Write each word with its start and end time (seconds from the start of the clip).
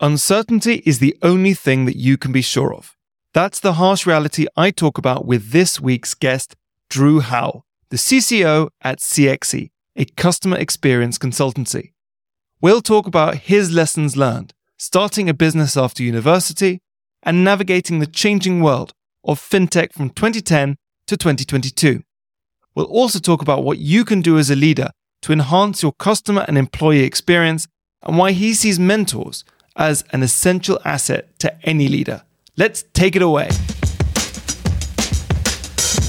Uncertainty 0.00 0.80
is 0.86 1.00
the 1.00 1.16
only 1.22 1.54
thing 1.54 1.84
that 1.84 1.96
you 1.96 2.16
can 2.16 2.30
be 2.30 2.40
sure 2.40 2.72
of. 2.72 2.96
That's 3.34 3.58
the 3.58 3.72
harsh 3.74 4.06
reality 4.06 4.46
I 4.56 4.70
talk 4.70 4.96
about 4.96 5.26
with 5.26 5.50
this 5.50 5.80
week's 5.80 6.14
guest, 6.14 6.54
Drew 6.88 7.18
Howell, 7.18 7.66
the 7.90 7.96
CCO 7.96 8.68
at 8.80 9.00
CXY, 9.00 9.70
a 9.96 10.04
customer 10.04 10.56
experience 10.56 11.18
consultancy. 11.18 11.94
We'll 12.60 12.80
talk 12.80 13.08
about 13.08 13.38
his 13.38 13.72
lessons 13.72 14.16
learned, 14.16 14.54
starting 14.76 15.28
a 15.28 15.34
business 15.34 15.76
after 15.76 16.04
university, 16.04 16.80
and 17.24 17.42
navigating 17.42 17.98
the 17.98 18.06
changing 18.06 18.62
world 18.62 18.92
of 19.24 19.40
fintech 19.40 19.92
from 19.92 20.10
2010 20.10 20.76
to 21.08 21.16
2022. 21.16 22.04
We'll 22.76 22.86
also 22.86 23.18
talk 23.18 23.42
about 23.42 23.64
what 23.64 23.78
you 23.78 24.04
can 24.04 24.20
do 24.20 24.38
as 24.38 24.48
a 24.48 24.54
leader 24.54 24.90
to 25.22 25.32
enhance 25.32 25.82
your 25.82 25.92
customer 25.92 26.44
and 26.46 26.56
employee 26.56 27.02
experience 27.02 27.66
and 28.04 28.16
why 28.16 28.30
he 28.30 28.54
sees 28.54 28.78
mentors 28.78 29.44
as 29.78 30.04
an 30.12 30.24
essential 30.24 30.78
asset 30.84 31.38
to 31.38 31.66
any 31.66 31.88
leader. 31.88 32.22
Let's 32.56 32.82
take 32.92 33.14
it 33.14 33.22
away. 33.22 33.48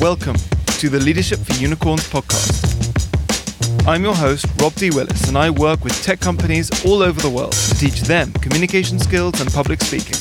Welcome 0.02 0.36
to 0.80 0.90
the 0.90 1.00
Leadership 1.00 1.40
for 1.40 1.54
Unicorns 1.54 2.10
podcast. 2.10 2.66
I'm 3.88 4.04
your 4.04 4.16
host, 4.16 4.46
Rob 4.60 4.74
D. 4.74 4.90
Willis, 4.90 5.28
and 5.28 5.38
I 5.38 5.52
work 5.52 5.84
with 5.84 5.94
tech 6.02 6.20
companies 6.20 6.70
all 6.86 7.04
over 7.04 7.22
the 7.22 7.30
world 7.30 7.52
to 7.52 7.76
teach 7.76 8.02
them 8.02 8.32
communication 8.34 8.98
skills 8.98 9.40
and 9.40 9.52
public 9.54 9.82
speaking. 9.82 10.18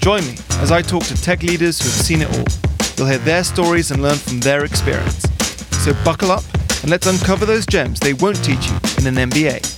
Join 0.00 0.24
me 0.26 0.36
as 0.60 0.70
I 0.70 0.82
talk 0.82 1.04
to 1.04 1.20
tech 1.20 1.42
leaders 1.42 1.78
who 1.78 1.88
have 1.88 2.06
seen 2.06 2.22
it 2.22 2.28
all. 2.38 2.44
You'll 2.96 3.08
hear 3.08 3.18
their 3.18 3.44
stories 3.44 3.90
and 3.90 4.02
learn 4.02 4.16
from 4.16 4.40
their 4.40 4.64
experience. 4.64 5.22
So 5.84 5.94
buckle 6.04 6.30
up 6.30 6.44
and 6.82 6.90
let's 6.90 7.06
uncover 7.06 7.46
those 7.46 7.64
gems 7.66 8.00
they 8.00 8.14
won't 8.14 8.42
teach 8.44 8.68
you 8.68 8.76
in 8.98 9.06
an 9.06 9.30
MBA. 9.30 9.75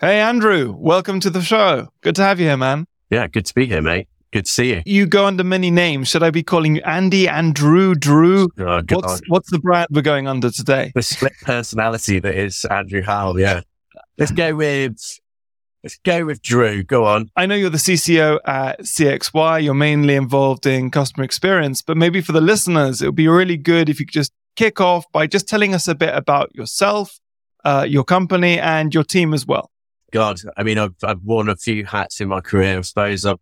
Hey, 0.00 0.20
Andrew, 0.20 0.76
welcome 0.78 1.18
to 1.18 1.28
the 1.28 1.42
show. 1.42 1.88
Good 2.02 2.14
to 2.14 2.22
have 2.22 2.38
you 2.38 2.46
here, 2.46 2.56
man. 2.56 2.86
Yeah, 3.10 3.26
good 3.26 3.44
to 3.46 3.52
be 3.52 3.66
here, 3.66 3.82
mate. 3.82 4.06
Good 4.30 4.44
to 4.44 4.50
see 4.50 4.68
you. 4.70 4.82
You 4.86 5.06
go 5.06 5.26
under 5.26 5.42
many 5.42 5.72
names. 5.72 6.06
Should 6.06 6.22
I 6.22 6.30
be 6.30 6.44
calling 6.44 6.76
you 6.76 6.82
Andy, 6.82 7.28
Andrew, 7.28 7.96
Drew? 7.96 8.48
Oh, 8.60 8.80
what's, 8.90 9.20
what's 9.26 9.50
the 9.50 9.58
brand 9.58 9.88
we're 9.90 10.02
going 10.02 10.28
under 10.28 10.52
today? 10.52 10.92
The 10.94 11.02
split 11.02 11.32
personality 11.42 12.20
that 12.20 12.36
is 12.36 12.64
Andrew 12.66 13.02
Howell. 13.02 13.40
Yeah. 13.40 13.62
Let's 14.16 14.30
go 14.30 14.54
with, 14.54 14.96
let's 15.82 15.98
go 16.04 16.24
with 16.26 16.42
Drew. 16.42 16.84
Go 16.84 17.04
on. 17.04 17.28
I 17.34 17.46
know 17.46 17.56
you're 17.56 17.68
the 17.68 17.78
CCO 17.78 18.38
at 18.46 18.82
CXY. 18.82 19.64
You're 19.64 19.74
mainly 19.74 20.14
involved 20.14 20.64
in 20.64 20.92
customer 20.92 21.24
experience, 21.24 21.82
but 21.82 21.96
maybe 21.96 22.20
for 22.20 22.30
the 22.30 22.40
listeners, 22.40 23.02
it 23.02 23.06
would 23.06 23.16
be 23.16 23.26
really 23.26 23.56
good 23.56 23.88
if 23.88 23.98
you 23.98 24.06
could 24.06 24.14
just 24.14 24.30
kick 24.54 24.80
off 24.80 25.10
by 25.10 25.26
just 25.26 25.48
telling 25.48 25.74
us 25.74 25.88
a 25.88 25.94
bit 25.96 26.14
about 26.14 26.54
yourself, 26.54 27.18
uh, 27.64 27.84
your 27.88 28.04
company, 28.04 28.60
and 28.60 28.94
your 28.94 29.02
team 29.02 29.34
as 29.34 29.44
well. 29.44 29.72
God, 30.12 30.40
I 30.56 30.62
mean, 30.62 30.78
I've, 30.78 30.94
I've 31.02 31.22
worn 31.22 31.48
a 31.48 31.56
few 31.56 31.84
hats 31.84 32.20
in 32.20 32.28
my 32.28 32.40
career. 32.40 32.78
I 32.78 32.80
suppose 32.80 33.26
I've 33.26 33.38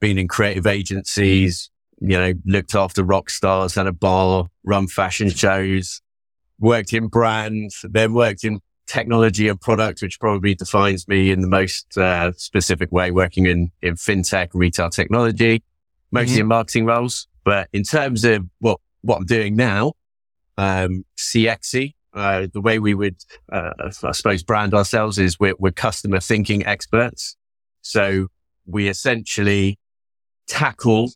been 0.00 0.18
in 0.18 0.28
creative 0.28 0.66
agencies, 0.66 1.70
you 2.00 2.18
know, 2.18 2.32
looked 2.44 2.74
after 2.74 3.04
rock 3.04 3.30
stars, 3.30 3.74
had 3.74 3.86
a 3.86 3.92
bar, 3.92 4.46
run 4.64 4.88
fashion 4.88 5.30
shows, 5.30 6.00
worked 6.58 6.92
in 6.92 7.08
brands, 7.08 7.84
then 7.88 8.12
worked 8.12 8.44
in 8.44 8.60
technology 8.86 9.46
and 9.48 9.60
product, 9.60 10.02
which 10.02 10.18
probably 10.18 10.54
defines 10.54 11.06
me 11.06 11.30
in 11.30 11.42
the 11.42 11.48
most 11.48 11.96
uh, 11.96 12.32
specific 12.32 12.90
way, 12.90 13.10
working 13.12 13.46
in, 13.46 13.70
in 13.82 13.94
fintech, 13.94 14.48
retail 14.52 14.90
technology, 14.90 15.62
mostly 16.10 16.34
mm-hmm. 16.34 16.40
in 16.40 16.46
marketing 16.46 16.86
roles. 16.86 17.28
But 17.44 17.68
in 17.72 17.84
terms 17.84 18.24
of 18.24 18.46
what, 18.58 18.80
what 19.02 19.18
I'm 19.18 19.26
doing 19.26 19.54
now, 19.54 19.92
um, 20.58 21.04
CXY, 21.16 21.94
uh, 22.12 22.48
the 22.52 22.60
way 22.60 22.78
we 22.78 22.94
would, 22.94 23.16
uh, 23.52 23.70
I 24.04 24.12
suppose, 24.12 24.42
brand 24.42 24.74
ourselves 24.74 25.18
is 25.18 25.38
we're, 25.38 25.54
we're 25.58 25.70
customer 25.70 26.20
thinking 26.20 26.66
experts. 26.66 27.36
So 27.82 28.28
we 28.66 28.88
essentially 28.88 29.78
tackle, 30.46 31.12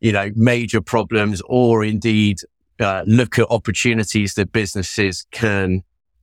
you 0.00 0.12
know, 0.12 0.30
major 0.34 0.80
problems 0.80 1.42
or 1.46 1.84
indeed 1.84 2.38
uh, 2.80 3.04
look 3.06 3.38
at 3.38 3.46
opportunities 3.50 4.34
that 4.34 4.52
businesses 4.52 5.26
can, 5.30 5.82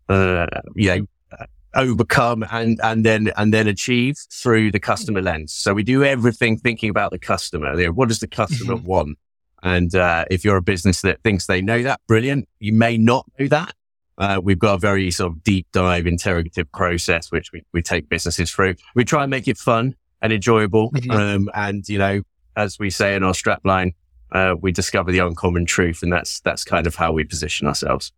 uh, 0.10 0.48
you 0.76 0.88
know, 0.88 1.06
uh, 1.40 1.46
overcome 1.76 2.44
and, 2.52 2.80
and 2.82 3.06
then, 3.06 3.32
and 3.38 3.54
then 3.54 3.68
achieve 3.68 4.18
through 4.32 4.72
the 4.72 4.80
customer 4.80 5.22
lens. 5.22 5.54
So 5.54 5.74
we 5.76 5.84
do 5.84 6.04
everything 6.04 6.58
thinking 6.58 6.90
about 6.90 7.12
the 7.12 7.20
customer. 7.20 7.80
You 7.80 7.88
know, 7.88 7.92
what 7.92 8.08
does 8.08 8.20
the 8.20 8.28
customer 8.28 8.76
mm-hmm. 8.76 8.88
want? 8.88 9.20
And, 9.62 9.94
uh, 9.94 10.26
if 10.32 10.44
you're 10.44 10.58
a 10.58 10.62
business 10.62 11.02
that 11.02 11.22
thinks 11.24 11.46
they 11.46 11.62
know 11.62 11.84
that, 11.84 12.02
brilliant. 12.08 12.48
You 12.60 12.74
may 12.74 12.98
not 12.98 13.26
know 13.40 13.48
that. 13.48 13.74
Uh, 14.18 14.42
we've 14.44 14.60
got 14.60 14.76
a 14.76 14.78
very 14.78 15.12
sort 15.12 15.32
of 15.32 15.44
deep 15.44 15.68
dive 15.72 16.08
interrogative 16.08 16.72
process, 16.72 17.32
which 17.32 17.52
we, 17.52 17.64
we 17.74 17.82
take 17.82 18.10
businesses 18.10 18.52
through. 18.52 18.76
We 18.96 19.06
try 19.06 19.24
and 19.24 19.30
make 19.30 19.48
it 19.48 19.58
fun 19.58 19.96
and 20.22 20.34
enjoyable. 20.34 20.92
Mm-hmm. 20.92 21.12
Um, 21.12 21.50
and, 21.54 21.88
you 21.88 22.00
know, 22.00 22.22
as 22.56 22.80
we 22.80 22.90
say 22.90 23.16
in 23.16 23.24
our 23.24 23.34
strapline, 23.34 23.94
uh, 24.32 24.56
we 24.60 24.72
discover 24.72 25.12
the 25.12 25.20
uncommon 25.20 25.66
truth. 25.66 26.02
And 26.02 26.12
that's, 26.12 26.40
that's 26.42 26.64
kind 26.64 26.88
of 26.88 26.96
how 26.96 27.12
we 27.12 27.24
position 27.24 27.68
ourselves. 27.68 28.12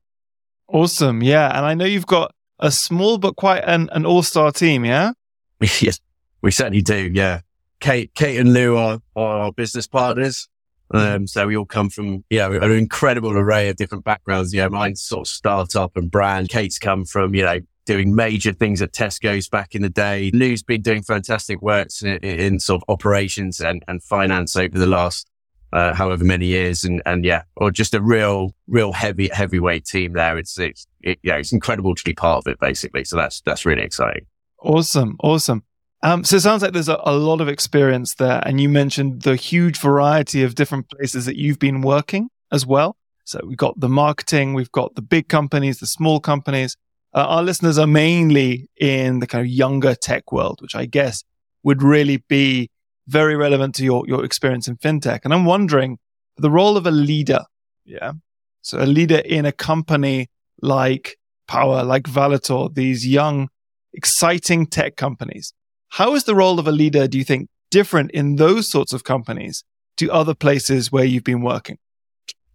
Awesome. 0.68 1.22
Yeah. 1.22 1.56
And 1.56 1.66
I 1.66 1.74
know 1.74 1.86
you've 1.86 2.08
got 2.08 2.34
a 2.60 2.72
small, 2.72 3.18
but 3.18 3.36
quite 3.36 3.64
an, 3.66 3.90
an 3.92 4.06
all 4.06 4.24
star 4.24 4.52
team. 4.52 4.86
Yeah. 4.86 5.12
yes, 5.62 6.00
we 6.42 6.52
certainly 6.52 6.82
do. 6.82 7.12
Yeah. 7.14 7.42
Kate, 7.82 8.14
Kate 8.14 8.38
and 8.38 8.54
Lou 8.54 8.78
are, 8.78 9.00
are 9.16 9.40
our 9.40 9.52
business 9.52 9.88
partners. 9.88 10.48
Um, 10.92 11.28
so 11.28 11.46
we 11.48 11.56
all 11.56 11.66
come 11.66 11.90
from, 11.90 12.24
you 12.30 12.40
know, 12.40 12.54
an 12.54 12.72
incredible 12.72 13.32
array 13.32 13.70
of 13.70 13.76
different 13.76 14.04
backgrounds. 14.04 14.54
You 14.54 14.62
know, 14.62 14.70
mine's 14.70 15.02
sort 15.02 15.28
of 15.28 15.28
startup 15.28 15.96
and 15.96 16.10
brand. 16.10 16.50
Kate's 16.50 16.80
come 16.80 17.06
from, 17.06 17.36
you 17.36 17.44
know, 17.44 17.60
doing 17.86 18.16
major 18.16 18.54
things 18.54 18.82
at 18.82 18.92
Tesco's 18.92 19.48
back 19.48 19.76
in 19.76 19.82
the 19.82 19.90
day. 19.90 20.32
Lou's 20.34 20.64
been 20.64 20.82
doing 20.82 21.04
fantastic 21.04 21.62
works 21.62 22.02
in, 22.02 22.18
in 22.18 22.60
sort 22.60 22.82
of 22.82 22.94
operations 22.94 23.60
and, 23.60 23.84
and 23.88 24.04
finance 24.04 24.56
over 24.56 24.78
the 24.78 24.86
last, 24.86 25.30
uh, 25.74 25.94
however 25.94 26.24
many 26.24 26.48
years. 26.48 26.84
And, 26.84 27.02
and 27.06 27.24
yeah, 27.26 27.44
or 27.56 27.72
just 27.72 27.94
a 27.94 28.02
real, 28.02 28.56
real 28.68 28.92
heavy, 28.92 29.30
heavyweight 29.32 29.86
team 29.86 30.14
there. 30.14 30.38
It's, 30.38 30.58
it's, 30.60 30.88
it, 31.02 31.20
yeah, 31.24 31.38
it's 31.38 31.52
incredible 31.52 31.96
to 31.96 32.04
be 32.04 32.14
part 32.14 32.46
of 32.46 32.52
it 32.52 32.60
basically. 32.60 33.04
So 33.06 33.16
that's, 33.16 33.42
that's 33.42 33.66
really 33.66 33.84
exciting. 33.84 34.26
Awesome. 34.60 35.18
Awesome. 35.22 35.64
Um, 36.02 36.24
so 36.24 36.38
it 36.38 36.42
sounds 36.42 36.62
like 36.62 36.72
there's 36.72 36.90
a, 36.90 37.00
a, 37.04 37.14
lot 37.14 37.42
of 37.42 37.50
experience 37.50 38.16
there. 38.16 38.42
And 38.46 38.62
you 38.62 38.70
mentioned 38.70 39.24
the 39.24 39.36
huge 39.36 39.78
variety 39.80 40.44
of 40.44 40.56
different 40.56 40.90
places 40.90 41.26
that 41.26 41.38
you've 41.38 41.60
been 41.60 41.82
working 41.82 42.30
as 42.52 42.66
well. 42.66 42.96
So 43.26 43.42
we've 43.46 43.58
got 43.58 43.80
the 43.80 43.90
marketing, 43.90 44.54
we've 44.54 44.72
got 44.72 44.96
the 44.96 45.02
big 45.02 45.28
companies, 45.28 45.80
the 45.80 45.88
small 45.88 46.20
companies. 46.20 46.78
Uh, 47.14 47.26
our 47.26 47.44
listeners 47.44 47.78
are 47.78 47.88
mainly 47.88 48.70
in 48.80 49.20
the 49.20 49.28
kind 49.28 49.42
of 49.42 49.48
younger 49.48 49.94
tech 49.94 50.32
world, 50.32 50.60
which 50.62 50.74
I 50.74 50.86
guess 50.86 51.24
would 51.64 51.84
really 51.84 52.24
be 52.30 52.70
very 53.08 53.36
relevant 53.36 53.76
to 53.76 53.84
your, 53.84 54.08
your 54.08 54.24
experience 54.24 54.68
in 54.68 54.78
fintech. 54.78 55.22
And 55.26 55.34
I'm 55.34 55.46
wondering 55.46 55.98
the 56.38 56.50
role 56.50 56.78
of 56.78 56.88
a 56.88 56.92
leader. 56.92 57.44
Yeah. 57.86 58.14
So 58.62 58.82
a 58.82 58.86
leader 58.86 59.18
in 59.18 59.46
a 59.46 59.52
company 59.52 60.30
like 60.62 61.18
Powa, 61.48 61.86
like 61.86 62.04
Valitor, 62.04 62.74
these 62.74 63.06
young, 63.06 63.50
exciting 63.94 64.68
tech 64.68 64.96
companies. 64.96 65.54
How 65.90 66.14
is 66.14 66.24
the 66.24 66.36
role 66.36 66.60
of 66.60 66.68
a 66.68 66.72
leader, 66.72 67.08
do 67.08 67.18
you 67.18 67.24
think, 67.24 67.50
different 67.72 68.12
in 68.12 68.36
those 68.36 68.70
sorts 68.70 68.94
of 68.94 69.04
companies 69.04 69.64
to 69.98 70.12
other 70.12 70.34
places 70.34 70.92
where 70.92 71.04
you've 71.04 71.24
been 71.24 71.42
working? 71.42 71.78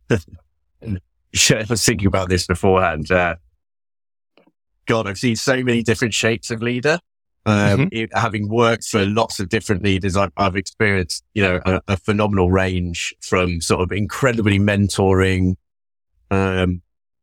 sure, 1.33 1.59
I 1.59 1.67
was 1.69 1.85
thinking 1.85 2.07
about 2.07 2.29
this 2.29 2.47
beforehand. 2.47 3.11
Uh, 3.11 3.37
God, 4.87 5.07
I've 5.07 5.19
seen 5.19 5.37
so 5.37 5.63
many 5.63 5.83
different 5.83 6.15
shapes 6.15 6.51
of 6.51 6.63
leader. 6.63 6.99
Um, 7.47 7.55
mm-hmm. 7.55 7.89
it, 7.93 8.11
having 8.17 8.49
worked 8.49 8.85
for 8.85 9.05
lots 9.05 9.39
of 9.39 9.51
different 9.51 9.83
leaders, 9.83 10.17
I've, 10.17 10.33
I've 10.39 10.57
experienced, 10.57 11.25
you 11.35 11.43
know, 11.43 11.61
a, 11.67 11.81
a, 11.89 11.97
phenomenal 11.99 12.51
range 12.51 13.15
from 13.21 13.61
sort 13.61 13.83
of 13.83 13.93
incredibly 13.93 14.59
mentoring, 14.59 15.57
um, 16.31 16.81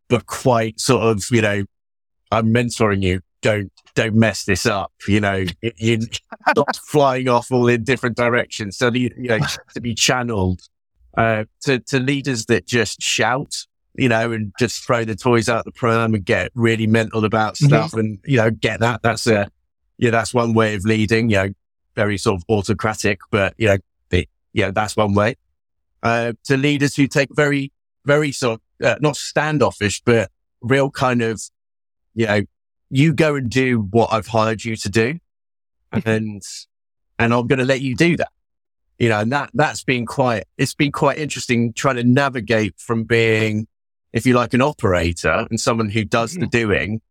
but 0.10 0.28
quite 0.28 0.80
sort 0.80 1.02
of, 1.02 1.24
you 1.32 1.42
know, 1.42 1.64
I'm 2.32 2.54
mentoring 2.54 3.02
you 3.02 3.22
don't 3.42 3.72
don't 3.96 4.16
mess 4.16 4.46
this 4.46 4.66
up. 4.66 4.92
You 5.08 5.20
know, 5.20 5.46
you're 5.78 6.00
not 6.56 6.76
flying 6.76 7.28
off 7.28 7.52
all 7.52 7.68
in 7.68 7.84
different 7.84 8.18
directions. 8.18 8.78
So 8.78 8.92
you, 8.92 9.12
you 9.18 9.30
know 9.30 9.40
to 9.74 9.82
be 9.82 9.94
channeled 9.94 10.62
uh, 11.18 11.46
to 11.62 11.80
to 11.80 12.00
leaders 12.00 12.46
that 12.48 12.68
just 12.68 13.02
shout, 13.02 13.56
you 13.96 14.10
know, 14.10 14.32
and 14.32 14.54
just 14.60 14.86
throw 14.86 15.06
the 15.06 15.16
toys 15.16 15.50
out 15.50 15.66
the 15.66 15.72
pram 15.72 16.14
and 16.14 16.26
get 16.26 16.52
really 16.56 16.88
mental 16.88 17.26
about 17.26 17.56
mm-hmm. 17.56 17.68
stuff, 17.68 17.92
mm-hmm. 17.92 18.00
and 18.00 18.20
you 18.26 18.38
know, 18.38 18.52
get 18.52 18.80
that. 18.80 19.02
That's 19.02 19.28
a 19.28 19.50
yeah, 19.98 20.12
that's 20.12 20.34
one 20.34 20.54
way 20.54 20.76
of 20.76 20.86
leading. 20.86 21.30
You 21.30 21.36
know, 21.38 21.50
very 21.96 22.18
sort 22.18 22.42
of 22.42 22.44
autocratic, 22.50 23.20
but 23.30 23.54
you 23.58 23.68
know, 23.68 23.78
yeah, 24.54 24.72
that's 24.72 24.96
one 24.96 25.14
way. 25.14 25.36
Uh, 26.04 26.34
to 26.46 26.58
leaders 26.58 26.96
who 26.96 27.08
take 27.08 27.30
very, 27.36 27.72
very 28.06 28.32
sort 28.32 28.60
of 28.82 28.86
uh, 28.86 28.96
not 29.00 29.16
standoffish, 29.16 30.02
but 30.02 30.32
real 30.62 30.90
kind 30.90 31.22
of, 31.22 31.42
you 32.16 32.26
know, 32.26 32.42
you 32.92 33.14
go 33.14 33.36
and 33.36 33.50
do 33.50 33.80
what 33.80 34.12
I've 34.12 34.28
hired 34.28 34.64
you 34.64 34.76
to 34.76 34.90
do. 34.90 35.18
And, 35.92 36.42
and 37.18 37.34
I'm 37.34 37.48
going 37.48 37.60
to 37.60 37.66
let 37.66 37.82
you 37.82 37.96
do 37.96 38.18
that. 38.18 38.30
You 39.00 39.10
know, 39.10 39.20
and 39.22 39.32
that, 39.32 39.50
that's 39.54 39.84
been 39.84 40.06
quite, 40.06 40.44
it's 40.58 40.76
been 40.76 40.92
quite 40.92 41.18
interesting 41.18 41.74
trying 41.74 41.96
to 41.96 42.04
navigate 42.04 42.76
from 42.78 43.06
being, 43.06 43.68
if 44.14 44.26
you 44.28 44.36
like, 44.36 44.54
an 44.54 44.62
operator 44.62 45.48
and 45.50 45.60
someone 45.60 45.90
who 45.90 46.06
does 46.06 46.34
the 46.34 46.42
mm-hmm. 46.42 46.50
doing 46.50 47.02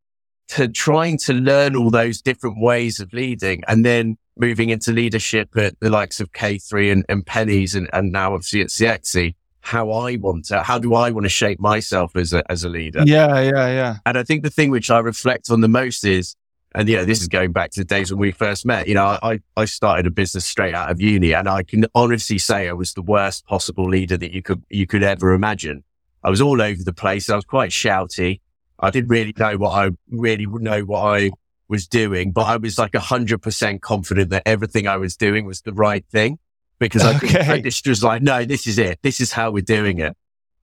to 0.49 0.69
trying 0.69 1.19
to 1.19 1.32
learn 1.32 1.75
all 1.75 1.91
those 1.91 2.21
different 2.21 2.61
ways 2.61 3.00
of 3.00 3.12
leading 3.12 3.62
and 3.67 3.85
then 3.85 4.19
moving 4.37 4.69
into 4.71 4.93
leadership 4.93 5.56
at 5.56 5.79
the 5.81 5.91
likes 5.91 6.21
of 6.21 6.33
K3 6.33 6.93
and, 6.93 7.06
and 7.09 7.25
Pennies 7.25 7.75
and, 7.75 7.88
and 7.93 8.12
now 8.12 8.35
obviously 8.35 8.61
at 8.61 8.69
CXY, 8.69 9.35
how 9.61 9.91
I 9.91 10.17
want 10.17 10.47
to, 10.47 10.62
how 10.62 10.79
do 10.79 10.95
I 10.95 11.11
want 11.11 11.25
to 11.25 11.31
shape 11.31 11.61
myself 11.61 12.17
as 12.17 12.33
a, 12.33 12.51
as 12.51 12.65
a 12.65 12.69
leader? 12.69 13.03
Yeah, 13.05 13.41
yeah, 13.41 13.69
yeah. 13.69 13.97
And 14.07 14.19
I 14.19 14.23
think 14.23 14.43
the 14.43 14.51
thing 14.51 14.71
which 14.71 14.91
I 14.91 14.99
reflect 14.99 15.51
on 15.51 15.61
the 15.61 15.69
most 15.69 16.05
is, 16.05 16.35
and 16.75 16.89
you 16.89 16.97
know, 16.97 17.05
this 17.05 17.21
is 17.21 17.29
going 17.29 17.53
back 17.53 17.71
to 17.73 17.81
the 17.81 17.85
days 17.85 18.11
when 18.11 18.21
we 18.21 18.31
first 18.31 18.65
met, 18.65 18.89
you 18.89 18.95
know, 18.95 19.19
I, 19.23 19.41
I 19.57 19.65
started 19.65 20.07
a 20.07 20.11
business 20.11 20.47
straight 20.47 20.75
out 20.75 20.91
of 20.91 21.01
uni 21.01 21.35
and 21.35 21.49
I 21.49 21.62
can 21.62 21.87
honestly 21.95 22.39
say 22.39 22.69
I 22.69 22.73
was 22.73 22.95
the 22.95 23.03
worst 23.03 23.47
possible 23.47 23.89
leader 23.89 24.17
that 24.17 24.33
you 24.33 24.43
could, 24.43 24.62
you 24.71 24.87
could 24.87 25.03
ever 25.03 25.33
imagine. 25.33 25.85
I 26.23 26.31
was 26.31 26.41
all 26.41 26.61
over 26.61 26.83
the 26.83 26.93
place. 26.93 27.29
I 27.29 27.37
was 27.37 27.45
quite 27.45 27.71
shouty. 27.71 28.41
I 28.79 28.91
didn't 28.91 29.09
really 29.09 29.35
know 29.37 29.57
what 29.59 29.73
I 29.73 29.91
really 30.11 30.47
know 30.47 30.83
what 30.83 31.01
I 31.01 31.31
was 31.69 31.87
doing, 31.87 32.33
but 32.33 32.43
I 32.43 32.57
was 32.57 32.79
like 32.79 32.95
a 32.95 33.01
hundred 33.01 33.43
percent 33.43 33.83
confident 33.83 34.31
that 34.31 34.43
everything 34.47 34.87
I 34.87 34.97
was 34.97 35.17
doing 35.17 35.45
was 35.45 35.62
the 35.62 35.73
right 35.73 36.05
thing 36.11 36.39
because 36.81 37.03
I, 37.05 37.17
okay. 37.17 37.47
I 37.47 37.61
just 37.61 37.87
was 37.87 38.03
like, 38.03 38.23
no, 38.23 38.44
this 38.44 38.67
is 38.67 38.79
it. 38.79 38.99
This 39.03 39.21
is 39.21 39.31
how 39.32 39.53
we're 39.53 39.62
doing 39.62 40.00
it. 40.00 40.17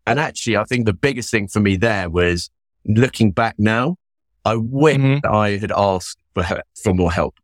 And 0.05 0.19
actually, 0.19 0.57
I 0.57 0.65
think 0.65 0.85
the 0.85 0.93
biggest 0.93 1.31
thing 1.31 1.47
for 1.47 1.59
me 1.61 1.77
there 1.77 2.09
was 2.09 2.49
looking 2.85 3.31
back 3.31 3.55
now, 3.57 3.95
I 4.43 4.55
wish 4.55 4.97
mm-hmm. 4.97 5.33
I 5.33 5.57
had 5.57 5.71
asked 5.71 6.17
for, 6.33 6.45
for 6.83 6.93
more 6.93 7.11
help. 7.11 7.35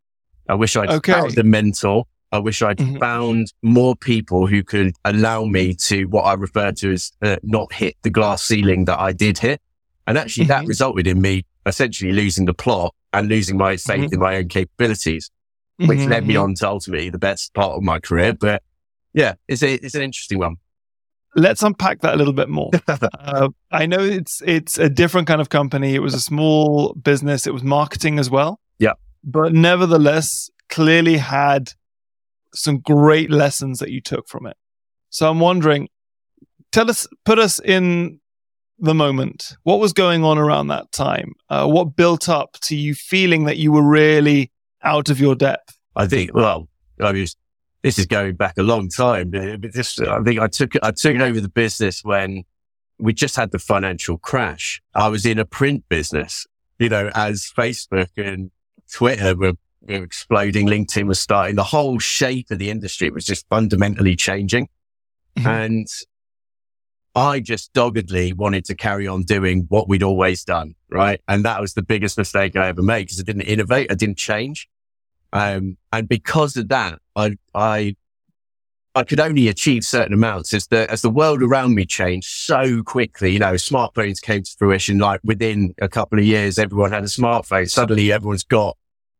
I 0.49 0.55
wish 0.55 0.75
I'd 0.75 0.89
okay. 0.89 1.13
found 1.13 1.37
a 1.37 1.43
mentor. 1.43 2.05
I 2.31 2.39
wish 2.39 2.61
I'd 2.61 2.77
mm-hmm. 2.77 2.97
found 2.97 3.53
more 3.61 3.95
people 3.95 4.47
who 4.47 4.63
could 4.63 4.93
allow 5.05 5.45
me 5.45 5.75
to 5.75 6.05
what 6.05 6.23
I 6.23 6.33
refer 6.33 6.71
to 6.71 6.91
as 6.91 7.11
uh, 7.21 7.37
not 7.43 7.71
hit 7.71 7.95
the 8.01 8.09
glass 8.09 8.43
ceiling 8.43 8.85
that 8.85 8.99
I 8.99 9.13
did 9.13 9.37
hit. 9.37 9.61
And 10.07 10.17
actually 10.17 10.45
mm-hmm. 10.45 10.63
that 10.63 10.67
resulted 10.67 11.05
in 11.05 11.21
me 11.21 11.45
essentially 11.65 12.11
losing 12.11 12.45
the 12.45 12.53
plot 12.53 12.93
and 13.13 13.29
losing 13.29 13.57
my 13.57 13.77
faith 13.77 14.05
mm-hmm. 14.05 14.13
in 14.15 14.19
my 14.19 14.37
own 14.37 14.47
capabilities, 14.47 15.29
which 15.77 15.99
mm-hmm. 15.99 16.09
led 16.09 16.27
me 16.27 16.35
mm-hmm. 16.35 16.43
on 16.43 16.55
to 16.55 16.67
ultimately 16.67 17.09
the 17.09 17.19
best 17.19 17.53
part 17.53 17.71
of 17.71 17.83
my 17.83 17.99
career. 17.99 18.33
But 18.33 18.63
yeah, 19.13 19.35
it's 19.47 19.63
a, 19.63 19.73
it's 19.73 19.95
an 19.95 20.01
interesting 20.01 20.39
one. 20.39 20.57
Let's 21.35 21.63
unpack 21.63 22.01
that 22.01 22.13
a 22.13 22.17
little 22.17 22.33
bit 22.33 22.49
more. 22.49 22.69
uh, 22.87 23.49
I 23.71 23.87
know 23.87 23.99
it's 23.99 24.41
it's 24.45 24.77
a 24.77 24.87
different 24.87 25.27
kind 25.27 25.41
of 25.41 25.49
company. 25.49 25.95
It 25.95 25.99
was 25.99 26.13
a 26.13 26.19
small 26.19 26.93
business. 26.93 27.47
It 27.47 27.53
was 27.53 27.63
marketing 27.63 28.19
as 28.19 28.29
well. 28.29 28.59
Yeah, 28.77 28.93
but 29.23 29.51
nevertheless, 29.51 30.51
clearly 30.69 31.17
had 31.17 31.71
some 32.53 32.79
great 32.79 33.31
lessons 33.31 33.79
that 33.79 33.89
you 33.89 33.99
took 33.99 34.27
from 34.27 34.45
it. 34.45 34.55
So 35.09 35.27
I'm 35.27 35.39
wondering, 35.39 35.89
tell 36.71 36.87
us, 36.87 37.07
put 37.25 37.39
us 37.39 37.59
in 37.59 38.19
the 38.79 38.93
moment? 38.93 39.55
What 39.63 39.79
was 39.79 39.93
going 39.93 40.23
on 40.23 40.37
around 40.37 40.67
that 40.67 40.91
time? 40.91 41.33
Uh, 41.49 41.67
what 41.67 41.95
built 41.95 42.27
up 42.29 42.57
to 42.63 42.75
you 42.75 42.93
feeling 42.93 43.45
that 43.45 43.57
you 43.57 43.71
were 43.71 43.83
really 43.83 44.51
out 44.83 45.09
of 45.09 45.19
your 45.19 45.35
depth? 45.35 45.77
I 45.95 46.07
think, 46.07 46.33
well, 46.33 46.67
I 46.99 47.11
mean, 47.11 47.27
this 47.83 47.99
is 47.99 48.05
going 48.05 48.35
back 48.35 48.57
a 48.57 48.63
long 48.63 48.89
time. 48.89 49.29
But 49.29 49.73
this, 49.73 49.99
I 49.99 50.21
think 50.21 50.39
I 50.39 50.47
took, 50.47 50.73
I 50.81 50.91
took 50.91 51.17
over 51.17 51.39
the 51.39 51.49
business 51.49 52.03
when 52.03 52.43
we 52.99 53.13
just 53.13 53.35
had 53.35 53.51
the 53.51 53.59
financial 53.59 54.17
crash. 54.17 54.81
I 54.95 55.09
was 55.09 55.25
in 55.25 55.39
a 55.39 55.45
print 55.45 55.83
business, 55.89 56.47
you 56.79 56.89
know, 56.89 57.11
as 57.13 57.51
Facebook 57.55 58.09
and 58.17 58.51
Twitter 58.91 59.35
were, 59.35 59.53
were 59.81 60.03
exploding. 60.03 60.67
LinkedIn 60.67 61.07
was 61.07 61.19
starting. 61.19 61.55
The 61.55 61.63
whole 61.63 61.99
shape 61.99 62.51
of 62.51 62.59
the 62.59 62.69
industry 62.69 63.09
was 63.09 63.25
just 63.25 63.47
fundamentally 63.49 64.15
changing. 64.15 64.69
Mm-hmm. 65.37 65.47
And 65.47 65.87
I 67.15 67.41
just 67.41 67.73
doggedly 67.73 68.33
wanted 68.33 68.65
to 68.65 68.75
carry 68.75 69.07
on 69.07 69.23
doing 69.23 69.65
what 69.69 69.89
we'd 69.89 70.03
always 70.03 70.43
done. 70.43 70.75
Right. 70.89 71.19
And 71.27 71.43
that 71.45 71.59
was 71.59 71.73
the 71.73 71.83
biggest 71.83 72.17
mistake 72.17 72.55
I 72.55 72.67
ever 72.67 72.81
made 72.81 73.03
because 73.03 73.19
I 73.19 73.23
didn't 73.23 73.41
innovate. 73.41 73.91
I 73.91 73.95
didn't 73.95 74.17
change. 74.17 74.69
Um, 75.33 75.77
and 75.91 76.07
because 76.07 76.55
of 76.55 76.69
that, 76.69 76.99
I, 77.15 77.35
I, 77.53 77.95
I 78.95 79.03
could 79.03 79.19
only 79.19 79.47
achieve 79.47 79.83
certain 79.83 80.13
amounts 80.13 80.53
as 80.53 80.67
the, 80.67 80.89
as 80.89 81.01
the 81.01 81.09
world 81.09 81.41
around 81.41 81.73
me 81.73 81.85
changed 81.85 82.29
so 82.29 82.83
quickly. 82.83 83.31
You 83.33 83.39
know, 83.39 83.53
smartphones 83.55 84.21
came 84.21 84.43
to 84.43 84.51
fruition. 84.57 84.99
Like 84.99 85.19
within 85.23 85.73
a 85.81 85.89
couple 85.89 86.19
of 86.19 86.25
years, 86.25 86.59
everyone 86.59 86.91
had 86.91 87.03
a 87.03 87.07
smartphone. 87.07 87.69
Suddenly 87.69 88.11
everyone's 88.11 88.43
got 88.43 88.77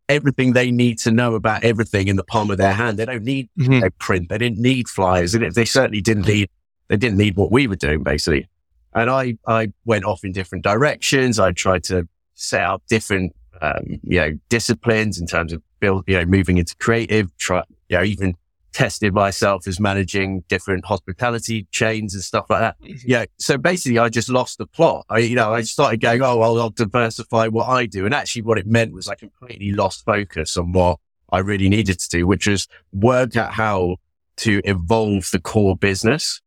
everything 0.07 0.53
they 0.53 0.69
need 0.69 0.99
to 0.99 1.11
know 1.11 1.33
about 1.33 1.63
everything 1.63 2.07
in 2.07 2.15
the 2.15 2.23
palm 2.23 2.51
of 2.51 2.57
their 2.57 2.73
hand. 2.73 2.99
They 2.99 3.05
don't 3.05 3.23
need 3.23 3.49
mm-hmm. 3.57 3.87
print. 3.97 4.29
They 4.29 4.37
didn't 4.37 4.59
need 4.59 4.87
flyers. 4.87 5.33
And 5.33 5.51
they 5.53 5.65
certainly 5.65 6.01
didn't 6.01 6.27
need 6.27 6.49
they 6.89 6.97
didn't 6.97 7.17
need 7.17 7.35
what 7.35 7.51
we 7.51 7.65
were 7.65 7.75
doing 7.75 8.03
basically. 8.03 8.47
And 8.93 9.09
I, 9.09 9.37
I 9.47 9.71
went 9.85 10.05
off 10.05 10.23
in 10.23 10.31
different 10.31 10.63
directions. 10.63 11.39
I 11.39 11.51
tried 11.51 11.83
to 11.85 12.07
set 12.35 12.63
up 12.63 12.83
different, 12.87 13.35
um, 13.61 13.99
you 14.03 14.19
know, 14.19 14.31
disciplines 14.49 15.19
in 15.19 15.27
terms 15.27 15.53
of 15.53 15.61
build, 15.79 16.03
you 16.07 16.17
know, 16.17 16.25
moving 16.25 16.57
into 16.57 16.75
creative, 16.77 17.35
try, 17.37 17.63
you 17.89 17.97
know, 17.97 18.03
even 18.03 18.35
tested 18.71 19.13
myself 19.13 19.67
as 19.67 19.79
managing 19.79 20.43
different 20.47 20.83
hospitality 20.85 21.67
chains 21.71 22.15
and 22.15 22.23
stuff 22.23 22.47
like 22.49 22.61
that. 22.61 22.81
Mm-hmm. 22.81 22.95
Yeah. 23.05 23.25
So 23.37 23.57
basically 23.57 23.99
I 23.99 24.09
just 24.09 24.29
lost 24.29 24.57
the 24.57 24.65
plot. 24.65 25.05
I, 25.09 25.19
you 25.19 25.35
know, 25.35 25.53
I 25.53 25.61
started 25.61 26.01
going, 26.01 26.23
Oh, 26.23 26.37
well, 26.37 26.59
I'll 26.59 26.71
diversify 26.71 27.49
what 27.49 27.69
I 27.69 27.85
do. 27.85 28.05
And 28.05 28.13
actually 28.15 28.41
what 28.41 28.57
it 28.57 28.65
meant 28.65 28.93
was 28.93 29.07
I 29.07 29.15
completely 29.15 29.71
lost 29.73 30.03
focus 30.05 30.57
on 30.57 30.71
what 30.71 30.97
I 31.31 31.39
really 31.39 31.69
needed 31.69 31.99
to 31.99 32.09
do, 32.09 32.25
which 32.25 32.47
was 32.47 32.67
work 32.91 33.37
out 33.37 33.53
how 33.53 33.97
to 34.37 34.61
evolve 34.65 35.29
the 35.31 35.39
core 35.39 35.77
business 35.77 36.41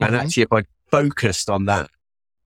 and 0.00 0.12
mm-hmm. 0.12 0.26
actually, 0.26 0.42
if 0.44 0.52
I 0.52 0.64
focused 0.90 1.48
on 1.48 1.66
that, 1.66 1.90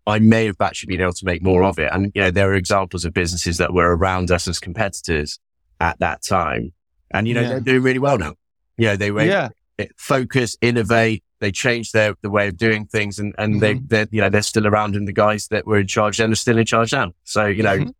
I 0.08 0.18
may 0.18 0.46
have 0.46 0.56
actually 0.60 0.96
been 0.96 1.02
able 1.02 1.12
to 1.12 1.24
make 1.26 1.42
more 1.42 1.62
of 1.62 1.78
it. 1.78 1.90
And, 1.92 2.10
you 2.14 2.22
know, 2.22 2.30
there 2.30 2.50
are 2.50 2.54
examples 2.54 3.04
of 3.04 3.12
businesses 3.12 3.58
that 3.58 3.74
were 3.74 3.94
around 3.94 4.30
us 4.30 4.48
as 4.48 4.58
competitors 4.58 5.38
at 5.80 5.98
that 6.00 6.22
time. 6.22 6.72
And, 7.10 7.28
you 7.28 7.34
know, 7.34 7.42
yeah. 7.42 7.48
they're 7.48 7.60
doing 7.60 7.82
really 7.82 7.98
well 7.98 8.16
now. 8.16 8.34
You 8.78 8.86
know, 8.86 8.96
they 8.96 9.10
were 9.10 9.24
yeah. 9.24 9.50
focus, 9.98 10.56
innovate. 10.62 11.22
They 11.40 11.52
changed 11.52 11.92
their, 11.92 12.14
the 12.22 12.30
way 12.30 12.48
of 12.48 12.56
doing 12.56 12.86
things 12.86 13.18
and, 13.18 13.34
and 13.36 13.54
mm-hmm. 13.54 13.60
they, 13.60 13.74
they're, 13.74 14.08
you 14.10 14.22
know, 14.22 14.30
they're 14.30 14.42
still 14.42 14.66
around 14.66 14.96
and 14.96 15.06
the 15.06 15.12
guys 15.12 15.48
that 15.48 15.66
were 15.66 15.78
in 15.78 15.86
charge 15.86 16.16
then 16.16 16.32
are 16.32 16.36
still 16.36 16.56
in 16.56 16.64
charge 16.64 16.92
now. 16.92 17.12
So, 17.24 17.44
you 17.44 17.62
know, 17.62 17.76
mm-hmm. 17.76 17.90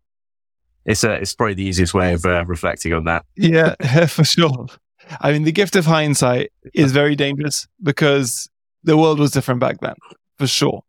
it's 0.86 1.04
a, 1.04 1.12
it's 1.12 1.34
probably 1.34 1.54
the 1.54 1.64
easiest 1.64 1.92
way 1.92 2.14
of 2.14 2.24
uh, 2.24 2.44
reflecting 2.46 2.94
on 2.94 3.04
that. 3.04 3.26
Yeah, 3.36 3.74
for 4.06 4.24
sure. 4.24 4.66
I 5.20 5.32
mean, 5.32 5.44
the 5.44 5.52
gift 5.52 5.76
of 5.76 5.84
hindsight 5.84 6.52
is 6.72 6.92
very 7.00 7.16
dangerous 7.16 7.68
because 7.82 8.48
the 8.82 8.96
world 8.96 9.18
was 9.18 9.30
different 9.30 9.60
back 9.60 9.80
then, 9.80 9.94
for 10.38 10.46
sure. 10.46 10.82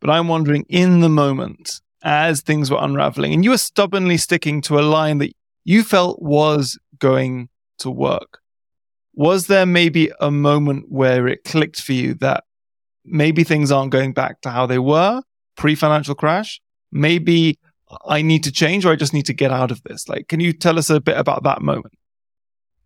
But 0.00 0.10
I'm 0.10 0.28
wondering 0.28 0.64
in 0.68 1.00
the 1.00 1.08
moment, 1.08 1.80
as 2.02 2.40
things 2.40 2.70
were 2.70 2.78
unraveling, 2.80 3.32
and 3.32 3.44
you 3.44 3.50
were 3.50 3.58
stubbornly 3.58 4.16
sticking 4.16 4.60
to 4.62 4.78
a 4.78 4.82
line 4.82 5.18
that 5.18 5.32
you 5.64 5.82
felt 5.82 6.22
was 6.22 6.78
going 6.98 7.48
to 7.78 7.90
work, 7.90 8.40
was 9.14 9.48
there 9.48 9.66
maybe 9.66 10.10
a 10.20 10.30
moment 10.30 10.86
where 10.88 11.26
it 11.26 11.44
clicked 11.44 11.80
for 11.80 11.92
you 11.92 12.14
that 12.14 12.44
maybe 13.04 13.42
things 13.42 13.72
aren't 13.72 13.90
going 13.90 14.12
back 14.12 14.40
to 14.42 14.50
how 14.50 14.66
they 14.66 14.78
were 14.78 15.22
pre 15.56 15.74
financial 15.74 16.14
crash? 16.14 16.60
Maybe 16.92 17.58
I 18.06 18.22
need 18.22 18.44
to 18.44 18.52
change 18.52 18.84
or 18.84 18.92
I 18.92 18.96
just 18.96 19.12
need 19.12 19.26
to 19.26 19.32
get 19.32 19.50
out 19.50 19.70
of 19.70 19.82
this? 19.82 20.08
Like, 20.08 20.28
can 20.28 20.40
you 20.40 20.52
tell 20.52 20.78
us 20.78 20.90
a 20.90 21.00
bit 21.00 21.16
about 21.16 21.42
that 21.44 21.62
moment? 21.62 21.94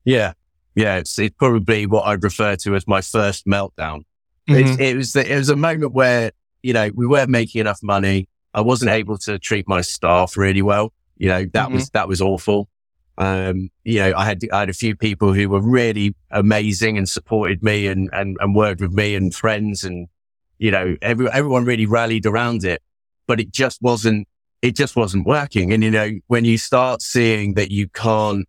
Yeah. 0.05 0.33
Yeah. 0.75 0.97
It's, 0.97 1.19
it's 1.19 1.35
probably 1.37 1.87
what 1.87 2.07
I'd 2.07 2.23
refer 2.23 2.57
to 2.57 2.75
as 2.75 2.87
my 2.87 3.01
first 3.01 3.47
meltdown. 3.47 4.05
Mm-hmm. 4.49 4.81
It, 4.81 4.81
it, 4.81 4.97
was 4.97 5.13
the, 5.13 5.31
it 5.31 5.37
was 5.37 5.49
a 5.49 5.57
moment 5.57 5.93
where 5.93 6.33
you 6.63 6.73
know 6.73 6.91
we 6.95 7.07
weren't 7.07 7.31
making 7.31 7.61
enough 7.61 7.83
money. 7.83 8.29
I 8.55 8.61
wasn't 8.61 8.91
able 8.91 9.19
to 9.19 9.39
treat 9.39 9.67
my 9.69 9.81
staff 9.81 10.37
really 10.37 10.63
well. 10.63 10.93
You 11.17 11.29
know 11.29 11.45
that 11.53 11.67
mm-hmm. 11.67 11.75
was 11.75 11.91
that 11.91 12.09
was 12.09 12.21
awful. 12.21 12.69
Um, 13.19 13.71
you 13.85 13.99
know, 13.99 14.15
I 14.17 14.25
had 14.25 14.41
I 14.53 14.61
had 14.61 14.71
a 14.71 14.75
few 14.75 14.97
people 14.97 15.33
who 15.33 15.49
were 15.49 15.61
really 15.61 16.15
amazing 16.31 16.97
and 16.97 17.09
supported 17.09 17.63
me 17.63 17.87
and 17.87 18.09
and, 18.13 18.37
and 18.41 18.55
worked 18.55 18.81
with 18.81 18.93
me 18.93 19.15
and 19.15 19.35
friends 19.35 19.85
and 19.85 20.09
you 20.59 20.71
know 20.71 20.97
every, 21.03 21.29
everyone 21.31 21.65
really 21.65 21.87
rallied 21.87 22.27
around 22.27 22.65
it, 22.65 22.83
but 23.27 23.39
it 23.39 23.53
just 23.53 23.83
wasn't 23.83 24.27
it 24.63 24.77
just 24.77 24.97
wasn't 24.97 25.27
working. 25.27 25.73
And 25.73 25.85
you 25.85 25.91
know 25.91 26.11
when 26.29 26.45
you 26.45 26.57
start 26.57 27.03
seeing 27.03 27.55
that 27.55 27.71
you 27.71 27.89
can't 27.89 28.49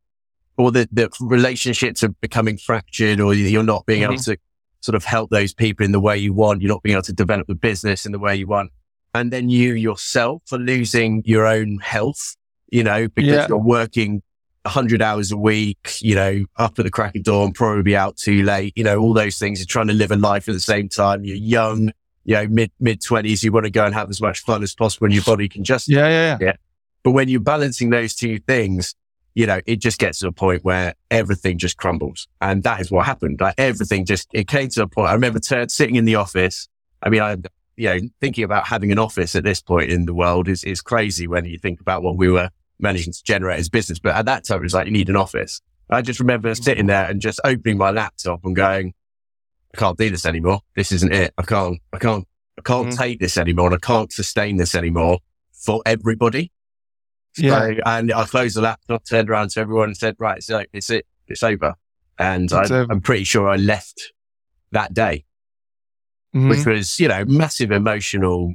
or 0.58 0.72
that 0.72 0.90
the 0.92 1.10
relationships 1.20 2.04
are 2.04 2.10
becoming 2.10 2.58
fractured 2.58 3.20
or 3.20 3.34
you're 3.34 3.64
not 3.64 3.86
being 3.86 4.02
mm-hmm. 4.02 4.14
able 4.14 4.24
to 4.24 4.38
sort 4.84 4.96
of 4.96 5.06
help 5.06 5.30
those 5.30 5.54
people 5.54 5.86
in 5.86 5.94
the 5.94 6.00
way 6.00 6.18
you 6.18 6.34
want. 6.34 6.62
You're 6.62 6.74
not 6.74 6.84
being 6.84 6.94
able 6.94 7.04
to 7.04 7.14
develop 7.14 7.48
the 7.48 7.56
business 7.56 8.06
in 8.06 8.12
the 8.12 8.20
way 8.20 8.36
you 8.36 8.48
want. 8.48 8.72
And 9.16 9.32
then 9.32 9.50
you 9.50 9.74
yourself 9.74 10.44
are 10.52 10.58
losing 10.58 11.24
your 11.26 11.48
own 11.48 11.78
health, 11.78 12.36
you 12.70 12.84
know, 12.84 13.08
because 13.08 13.32
yeah. 13.32 13.48
you're 13.48 13.58
working 13.58 14.22
hundred 14.66 15.02
hours 15.02 15.32
a 15.32 15.38
week, 15.38 15.98
you 16.02 16.16
know, 16.16 16.46
up 16.58 16.78
at 16.80 16.84
the 16.84 16.92
crack 16.92 17.16
of 17.16 17.24
dawn, 17.24 17.54
probably 17.54 17.96
out 17.96 18.18
too 18.18 18.44
late, 18.44 18.74
you 18.76 18.84
know, 18.84 19.00
all 19.00 19.14
those 19.14 19.38
things. 19.38 19.60
You're 19.60 19.68
trying 19.68 19.88
to 19.88 19.94
live 19.94 20.12
a 20.12 20.18
life 20.18 20.50
at 20.50 20.54
the 20.54 20.60
same 20.60 20.90
time. 20.90 21.24
You're 21.24 21.38
young, 21.38 21.92
you 22.26 22.36
know, 22.36 22.48
mid, 22.48 22.72
mid 22.80 23.02
twenties. 23.02 23.44
You 23.44 23.54
want 23.54 23.66
to 23.66 23.72
go 23.72 23.86
and 23.86 23.94
have 23.94 24.10
as 24.10 24.20
much 24.22 24.40
fun 24.42 24.64
as 24.64 24.76
possible 24.76 25.06
and 25.06 25.14
your 25.14 25.24
body 25.24 25.48
can 25.48 25.64
just, 25.64 25.88
yeah, 25.88 26.08
yeah, 26.08 26.10
yeah. 26.10 26.38
yeah. 26.42 26.54
But 27.04 27.12
when 27.12 27.30
you're 27.30 27.42
balancing 27.42 27.90
those 27.90 28.16
two 28.16 28.40
things, 28.40 28.96
you 29.36 29.48
know, 29.48 29.60
it 29.66 29.78
just 29.78 30.00
gets 30.00 30.20
to 30.20 30.28
a 30.28 30.32
point 30.32 30.64
where 30.64 30.94
everything 31.10 31.58
just 31.58 31.78
crumbles. 31.78 32.28
And 32.42 32.64
that 32.64 32.80
is 32.82 32.92
what 32.92 33.06
happened. 33.06 33.42
Like 33.42 33.56
everything 33.58 34.06
just, 34.06 34.28
it 34.34 34.48
came 34.48 34.70
to 34.70 34.84
a 34.84 34.88
point. 34.88 35.10
I 35.10 35.14
remember 35.14 35.40
t- 35.40 35.66
sitting 35.70 35.96
in 35.96 36.06
the 36.06 36.16
office. 36.16 36.68
I 37.02 37.10
mean, 37.10 37.22
I, 37.22 37.38
you 37.76 37.90
know, 37.90 38.00
thinking 38.22 38.44
about 38.44 38.68
having 38.68 38.92
an 38.92 39.00
office 39.00 39.36
at 39.36 39.44
this 39.44 39.62
point 39.62 39.90
in 39.90 40.06
the 40.06 40.14
world 40.14 40.48
is, 40.48 40.64
is 40.64 40.82
crazy 40.82 41.28
when 41.28 41.46
you 41.46 41.58
think 41.58 41.82
about 41.82 42.04
what 42.04 42.16
we 42.16 42.30
were 42.30 42.50
managing 42.80 43.14
to 43.14 43.24
generate 43.24 43.60
as 43.60 43.70
business. 43.70 43.98
But 43.98 44.16
at 44.16 44.26
that 44.26 44.46
time, 44.46 44.60
it 44.60 44.64
was 44.64 44.74
like, 44.74 44.86
you 44.86 44.94
need 44.94 45.10
an 45.10 45.16
office. 45.16 45.62
I 45.90 46.02
just 46.02 46.20
remember 46.20 46.54
sitting 46.56 46.86
there 46.86 47.06
and 47.10 47.20
just 47.20 47.40
opening 47.44 47.78
my 47.78 47.92
laptop 47.92 48.46
and 48.46 48.56
going, 48.56 48.94
I 49.76 49.78
can't 49.78 49.98
do 49.98 50.10
this 50.10 50.26
anymore. 50.26 50.62
This 50.76 50.92
isn't 50.92 51.14
it. 51.14 51.34
I 51.38 51.42
can't, 51.42 51.80
I 51.92 51.98
can't, 51.98 52.28
I 52.58 52.62
can't 52.62 52.90
mm. 52.90 52.98
take 52.98 53.20
this 53.20 53.38
anymore. 53.38 53.68
And 53.68 53.76
I 53.76 53.80
can't 53.80 54.12
sustain 54.12 54.58
this 54.58 54.76
anymore 54.76 55.20
for 55.52 55.82
everybody. 55.86 56.52
So, 57.36 57.46
yeah. 57.46 57.76
and 57.86 58.14
I 58.14 58.26
closed 58.26 58.56
the 58.56 58.62
laptop, 58.62 59.06
turned 59.06 59.30
around 59.30 59.50
to 59.52 59.60
everyone 59.60 59.90
and 59.90 59.98
said, 59.98 60.16
right, 60.20 60.44
so 60.44 60.64
it's 60.72 60.90
it. 60.90 61.08
It's 61.28 61.42
over. 61.42 61.74
And 62.20 62.54
I, 62.54 62.86
I'm 62.90 63.02
pretty 63.02 63.24
sure 63.24 63.50
I 63.50 63.56
left 63.56 64.14
that 64.72 64.94
day, 64.94 65.26
mm-hmm. 66.36 66.50
which 66.50 66.66
was, 66.66 67.00
you 67.00 67.08
know, 67.08 67.26
massive 67.26 67.72
emotional 67.72 68.54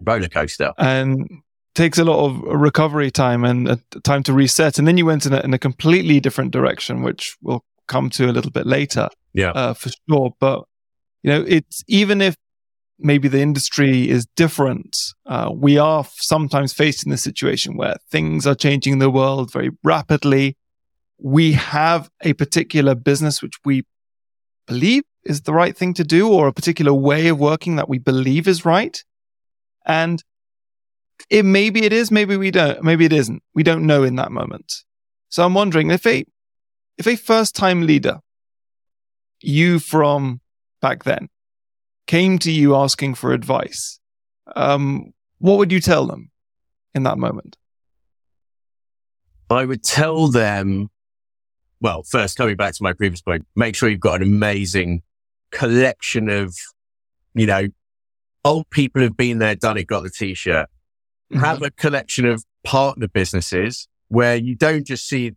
roller 0.00 0.28
coaster. 0.28 0.72
And 0.76 1.28
takes 1.74 1.98
a 1.98 2.04
lot 2.04 2.26
of 2.26 2.42
recovery 2.42 3.10
time 3.10 3.42
and 3.42 3.68
uh, 3.68 3.76
time 4.04 4.22
to 4.24 4.32
reset. 4.32 4.78
And 4.78 4.86
then 4.86 4.98
you 4.98 5.06
went 5.06 5.24
in 5.24 5.32
a, 5.32 5.40
in 5.40 5.54
a 5.54 5.58
completely 5.58 6.20
different 6.20 6.50
direction, 6.50 7.02
which 7.02 7.36
we'll 7.40 7.64
come 7.88 8.10
to 8.10 8.26
a 8.26 8.32
little 8.32 8.50
bit 8.50 8.66
later. 8.66 9.08
Yeah. 9.32 9.50
Uh, 9.50 9.74
for 9.74 9.90
sure. 10.08 10.34
But, 10.38 10.64
you 11.22 11.30
know, 11.30 11.44
it's 11.48 11.82
even 11.88 12.20
if 12.20 12.36
maybe 12.98 13.28
the 13.28 13.40
industry 13.40 14.08
is 14.08 14.26
different, 14.36 14.96
uh, 15.26 15.50
we 15.52 15.78
are 15.78 16.04
sometimes 16.16 16.72
facing 16.72 17.10
the 17.10 17.18
situation 17.18 17.76
where 17.76 17.96
things 18.10 18.46
are 18.46 18.54
changing 18.54 18.94
in 18.94 18.98
the 18.98 19.10
world 19.10 19.52
very 19.52 19.70
rapidly. 19.82 20.56
We 21.18 21.52
have 21.52 22.08
a 22.22 22.32
particular 22.34 22.94
business 22.94 23.42
which 23.42 23.54
we 23.64 23.84
believe 24.66 25.02
is 25.24 25.42
the 25.42 25.52
right 25.52 25.76
thing 25.76 25.94
to 25.94 26.04
do 26.04 26.32
or 26.32 26.46
a 26.46 26.52
particular 26.52 26.92
way 26.92 27.28
of 27.28 27.38
working 27.38 27.76
that 27.76 27.88
we 27.88 27.98
believe 27.98 28.46
is 28.46 28.64
right. 28.64 29.02
And 29.86 30.22
it 31.30 31.44
maybe 31.44 31.84
it 31.84 31.92
is, 31.92 32.10
maybe 32.10 32.36
we 32.36 32.50
don't, 32.50 32.82
maybe 32.82 33.04
it 33.04 33.12
isn't. 33.12 33.42
We 33.54 33.62
don't 33.62 33.86
know 33.86 34.02
in 34.02 34.16
that 34.16 34.32
moment. 34.32 34.84
So 35.28 35.44
I'm 35.44 35.54
wondering 35.54 35.90
if 35.90 36.06
a 36.06 36.24
if 36.96 37.06
a 37.06 37.16
first 37.16 37.56
time 37.56 37.82
leader, 37.82 38.20
you 39.40 39.78
from 39.78 40.40
back 40.80 41.04
then, 41.04 41.28
came 42.06 42.38
to 42.40 42.50
you 42.50 42.74
asking 42.76 43.14
for 43.14 43.32
advice, 43.32 43.98
um, 44.54 45.12
what 45.38 45.58
would 45.58 45.72
you 45.72 45.80
tell 45.80 46.06
them 46.06 46.30
in 46.94 47.02
that 47.04 47.18
moment? 47.18 47.56
I 49.50 49.64
would 49.64 49.82
tell 49.82 50.28
them, 50.28 50.90
well, 51.80 52.02
first 52.02 52.36
coming 52.36 52.56
back 52.56 52.74
to 52.74 52.82
my 52.82 52.92
previous 52.92 53.20
point, 53.20 53.46
make 53.54 53.76
sure 53.76 53.88
you've 53.88 54.00
got 54.00 54.22
an 54.22 54.28
amazing 54.28 55.02
collection 55.50 56.28
of, 56.28 56.54
you 57.34 57.46
know, 57.46 57.68
old 58.44 58.68
people 58.70 59.02
who've 59.02 59.16
been 59.16 59.38
there, 59.38 59.54
done 59.54 59.76
it, 59.76 59.86
got 59.86 60.02
the 60.02 60.10
t-shirt. 60.10 60.68
Mm-hmm. 61.32 61.40
Have 61.40 61.62
a 61.62 61.70
collection 61.70 62.26
of 62.26 62.44
partner 62.62 63.08
businesses 63.08 63.88
where 64.08 64.36
you 64.36 64.54
don't 64.54 64.86
just 64.86 65.06
see 65.08 65.32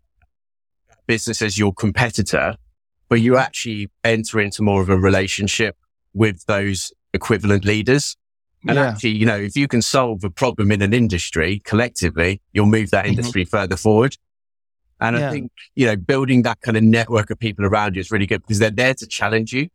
business 1.06 1.42
as 1.42 1.58
your 1.58 1.74
competitor, 1.74 2.56
but 3.10 3.22
you 3.22 3.38
actually 3.38 3.90
enter 4.04 4.40
into 4.40 4.62
more 4.62 4.82
of 4.82 4.90
a 4.90 4.98
relationship 4.98 5.78
with 6.18 6.46
those 6.46 6.92
equivalent 7.14 7.64
leaders. 7.64 8.18
And 8.68 8.76
yeah. 8.76 8.88
actually, 8.88 9.12
you 9.12 9.26
know, 9.26 9.38
if 9.38 9.56
you 9.56 9.68
can 9.68 9.82
solve 9.82 10.24
a 10.24 10.30
problem 10.30 10.72
in 10.72 10.82
an 10.82 10.94
industry 10.94 11.62
collectively, 11.64 12.42
you'll 12.54 12.66
move 12.66 12.90
that 12.90 13.06
mm-hmm. 13.06 13.12
industry 13.12 13.44
mm-hmm. 13.44 13.56
further 13.56 13.78
forward. 13.78 14.18
And 15.00 15.16
yeah. 15.16 15.28
I 15.28 15.32
think, 15.32 15.52
you 15.76 15.86
know, 15.86 15.96
building 15.96 16.42
that 16.42 16.60
kind 16.62 16.76
of 16.76 16.84
network 16.84 17.30
of 17.30 17.40
people 17.40 17.66
around 17.66 17.96
you 17.96 18.00
is 18.00 18.12
really 18.12 18.26
good 18.26 18.42
because 18.42 18.60
they're 18.60 18.72
there 18.72 18.96
to 18.96 19.06
challenge 19.06 19.54
you. 19.54 19.70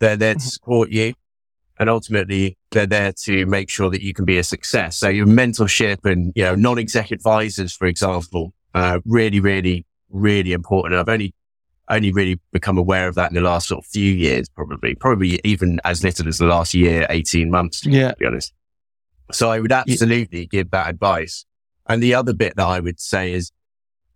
They're 0.00 0.16
there 0.16 0.34
to 0.34 0.40
mm-hmm. 0.40 0.48
support 0.48 0.90
you. 0.90 1.14
And 1.78 1.88
ultimately 1.88 2.56
they're 2.72 2.86
there 2.86 3.12
to 3.24 3.46
make 3.46 3.70
sure 3.70 3.88
that 3.90 4.02
you 4.02 4.12
can 4.12 4.24
be 4.24 4.38
a 4.38 4.44
success. 4.44 4.96
So 4.96 5.08
your 5.08 5.26
mentorship 5.26 6.04
and, 6.04 6.32
you 6.34 6.44
know, 6.44 6.54
non-exec 6.56 7.12
advisors, 7.12 7.72
for 7.74 7.86
example, 7.86 8.52
uh, 8.74 8.98
really, 9.04 9.40
really, 9.40 9.86
really 10.10 10.52
important. 10.52 11.00
I've 11.00 11.08
only, 11.08 11.34
only 11.88 12.12
really 12.12 12.40
become 12.52 12.78
aware 12.78 13.08
of 13.08 13.14
that 13.16 13.30
in 13.30 13.34
the 13.34 13.40
last 13.40 13.68
sort 13.68 13.84
of 13.84 13.86
few 13.86 14.12
years, 14.12 14.48
probably, 14.48 14.94
probably 14.94 15.40
even 15.44 15.80
as 15.84 16.02
little 16.02 16.28
as 16.28 16.38
the 16.38 16.46
last 16.46 16.74
year, 16.74 17.06
18 17.10 17.50
months, 17.50 17.84
yeah. 17.84 18.10
to 18.10 18.16
be 18.16 18.26
honest. 18.26 18.52
So 19.32 19.50
I 19.50 19.60
would 19.60 19.72
absolutely 19.72 20.40
yeah. 20.40 20.46
give 20.50 20.70
that 20.70 20.88
advice. 20.88 21.44
And 21.86 22.02
the 22.02 22.14
other 22.14 22.32
bit 22.32 22.56
that 22.56 22.66
I 22.66 22.80
would 22.80 23.00
say 23.00 23.32
is, 23.32 23.50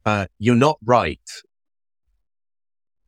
uh, 0.07 0.27
you're 0.39 0.55
not 0.55 0.79
right. 0.85 1.21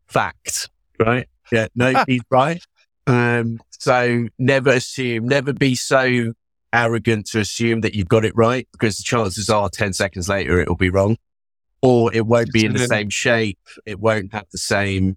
Fact, 0.07 0.69
right? 0.99 1.27
Yeah, 1.51 1.69
nobody's 1.75 2.23
right. 2.31 2.63
Um, 3.07 3.61
so 3.71 4.29
never 4.39 4.71
assume, 4.71 5.27
never 5.27 5.53
be 5.53 5.75
so 5.75 6.35
arrogant 6.73 7.27
to 7.27 7.41
assume 7.41 7.81
that 7.81 7.95
you've 7.95 8.09
got 8.09 8.25
it 8.25 8.37
right 8.37 8.69
because 8.73 8.97
the 8.99 9.03
chances 9.03 9.51
are 9.51 9.69
10 9.69 9.93
seconds 9.93 10.29
later 10.29 10.61
it'll 10.61 10.77
be 10.77 10.91
wrong 10.91 11.17
or 11.83 12.13
it 12.15 12.27
won't 12.27 12.53
be 12.53 12.65
in 12.65 12.73
the 12.73 12.87
same 12.87 13.11
shape. 13.11 13.59
It 13.87 14.01
won't 14.01 14.33
have 14.33 14.47
the 14.53 14.59
same 14.59 15.17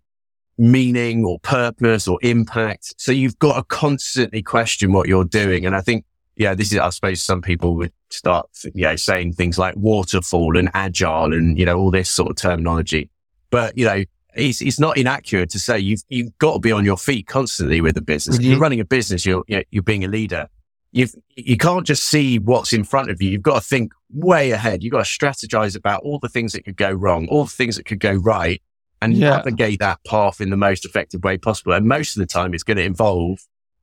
meaning 0.58 1.26
or 1.26 1.40
purpose 1.40 2.08
or 2.08 2.20
impact. 2.22 2.94
So 2.98 3.12
you've 3.12 3.40
got 3.40 3.56
to 3.56 3.64
constantly 3.64 4.42
question 4.42 4.94
what 4.94 5.08
you're 5.08 5.26
doing. 5.26 5.66
And 5.66 5.76
I 5.76 5.82
think, 5.82 6.06
yeah, 6.36 6.54
this 6.54 6.72
is, 6.72 6.80
I 6.80 6.90
suppose 6.90 7.22
some 7.22 7.42
people 7.42 7.76
would 7.76 7.92
start, 8.10 8.48
you 8.74 8.84
know, 8.84 8.96
saying 8.96 9.34
things 9.34 9.58
like 9.58 9.76
waterfall 9.76 10.58
and 10.58 10.70
agile 10.74 11.34
and, 11.34 11.58
you 11.58 11.66
know, 11.66 11.78
all 11.78 11.92
this 11.92 12.10
sort 12.10 12.30
of 12.30 12.36
terminology. 12.38 13.10
But, 13.50 13.78
you 13.78 13.86
know, 13.86 14.04
it's, 14.36 14.62
it's 14.62 14.80
not 14.80 14.98
inaccurate 14.98 15.50
to 15.52 15.60
say 15.60 15.80
you've, 15.80 16.02
you've 16.10 16.38
got 16.38 16.54
to 16.54 16.60
be 16.60 16.72
on 16.72 16.86
your 16.86 16.98
feet 16.98 17.28
constantly 17.28 17.82
with 17.82 17.96
the 17.96 18.02
business. 18.02 18.38
Mm-hmm. 18.38 18.50
You're 18.52 18.60
running 18.60 18.80
a 18.80 18.86
business. 18.86 19.26
You're, 19.26 19.44
you're 19.48 19.84
being 19.84 20.04
a 20.04 20.08
leader. 20.08 20.48
You've, 20.92 21.16
you 21.36 21.58
can't 21.58 21.86
just 21.86 22.04
see 22.04 22.40
what's 22.40 22.74
in 22.74 22.84
front 22.84 23.10
of 23.10 23.22
you. 23.22 23.32
You've 23.32 23.42
got 23.42 23.56
to 23.56 23.68
think 23.68 23.94
way 24.14 24.52
ahead. 24.52 24.84
You've 24.84 24.92
got 24.92 25.06
to 25.06 25.10
strategize 25.10 25.76
about 25.76 26.04
all 26.04 26.20
the 26.20 26.30
things 26.30 26.54
that 26.54 26.64
could 26.64 26.78
go 26.78 26.92
wrong, 26.92 27.28
all 27.28 27.46
the 27.46 27.52
things 27.52 27.76
that 27.76 27.86
could 27.86 28.00
go 28.00 28.14
right 28.14 28.62
and 29.02 29.16
yeah. 29.16 29.32
navigate 29.32 29.80
that 29.80 30.00
path 30.06 30.40
in 30.40 30.50
the 30.50 30.58
most 30.58 30.86
effective 30.86 31.24
way 31.24 31.38
possible. 31.38 31.74
And 31.74 31.88
most 31.88 32.16
of 32.16 32.22
the 32.22 32.26
time 32.26 32.54
it's 32.54 32.64
going 32.64 32.78
to 32.78 32.84
involve 32.84 33.40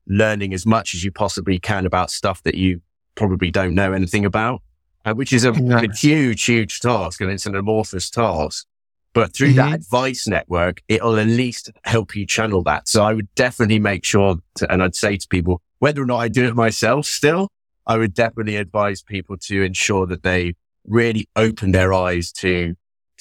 learning 0.06 0.54
as 0.54 0.64
much 0.64 0.94
as 0.94 1.04
you 1.04 1.12
possibly 1.12 1.58
can 1.58 1.84
about 1.86 2.10
stuff 2.10 2.42
that 2.44 2.54
you 2.54 2.80
probably 3.14 3.50
don't 3.50 3.74
know 3.74 3.92
anything 3.92 4.24
about, 4.24 4.62
uh, 5.04 5.12
which 5.12 5.32
is 5.32 5.44
a, 5.44 5.52
a, 5.52 5.92
huge, 5.94 6.44
huge 6.44 6.80
task 6.80 7.20
and 7.20 7.30
it's 7.30 7.46
an 7.46 7.54
amorphous 7.54 8.08
task. 8.08 8.66
But 9.12 9.34
through 9.34 9.48
mm-hmm. 9.48 9.56
that 9.56 9.74
advice 9.74 10.26
network, 10.26 10.82
it'll 10.88 11.18
at 11.18 11.26
least 11.26 11.70
help 11.84 12.14
you 12.14 12.26
channel 12.26 12.62
that. 12.62 12.88
So 12.88 13.04
I 13.04 13.12
would 13.12 13.32
definitely 13.34 13.80
make 13.80 14.04
sure 14.04 14.36
to, 14.56 14.72
and 14.72 14.82
I'd 14.82 14.94
say 14.94 15.16
to 15.16 15.28
people, 15.28 15.60
whether 15.80 16.00
or 16.00 16.06
not 16.06 16.18
I 16.18 16.28
do 16.28 16.46
it 16.46 16.54
myself 16.54 17.06
still, 17.06 17.48
I 17.90 17.98
would 17.98 18.14
definitely 18.14 18.54
advise 18.54 19.02
people 19.02 19.36
to 19.48 19.62
ensure 19.62 20.06
that 20.06 20.22
they 20.22 20.54
really 20.86 21.28
open 21.34 21.72
their 21.72 21.92
eyes 21.92 22.30
to, 22.34 22.76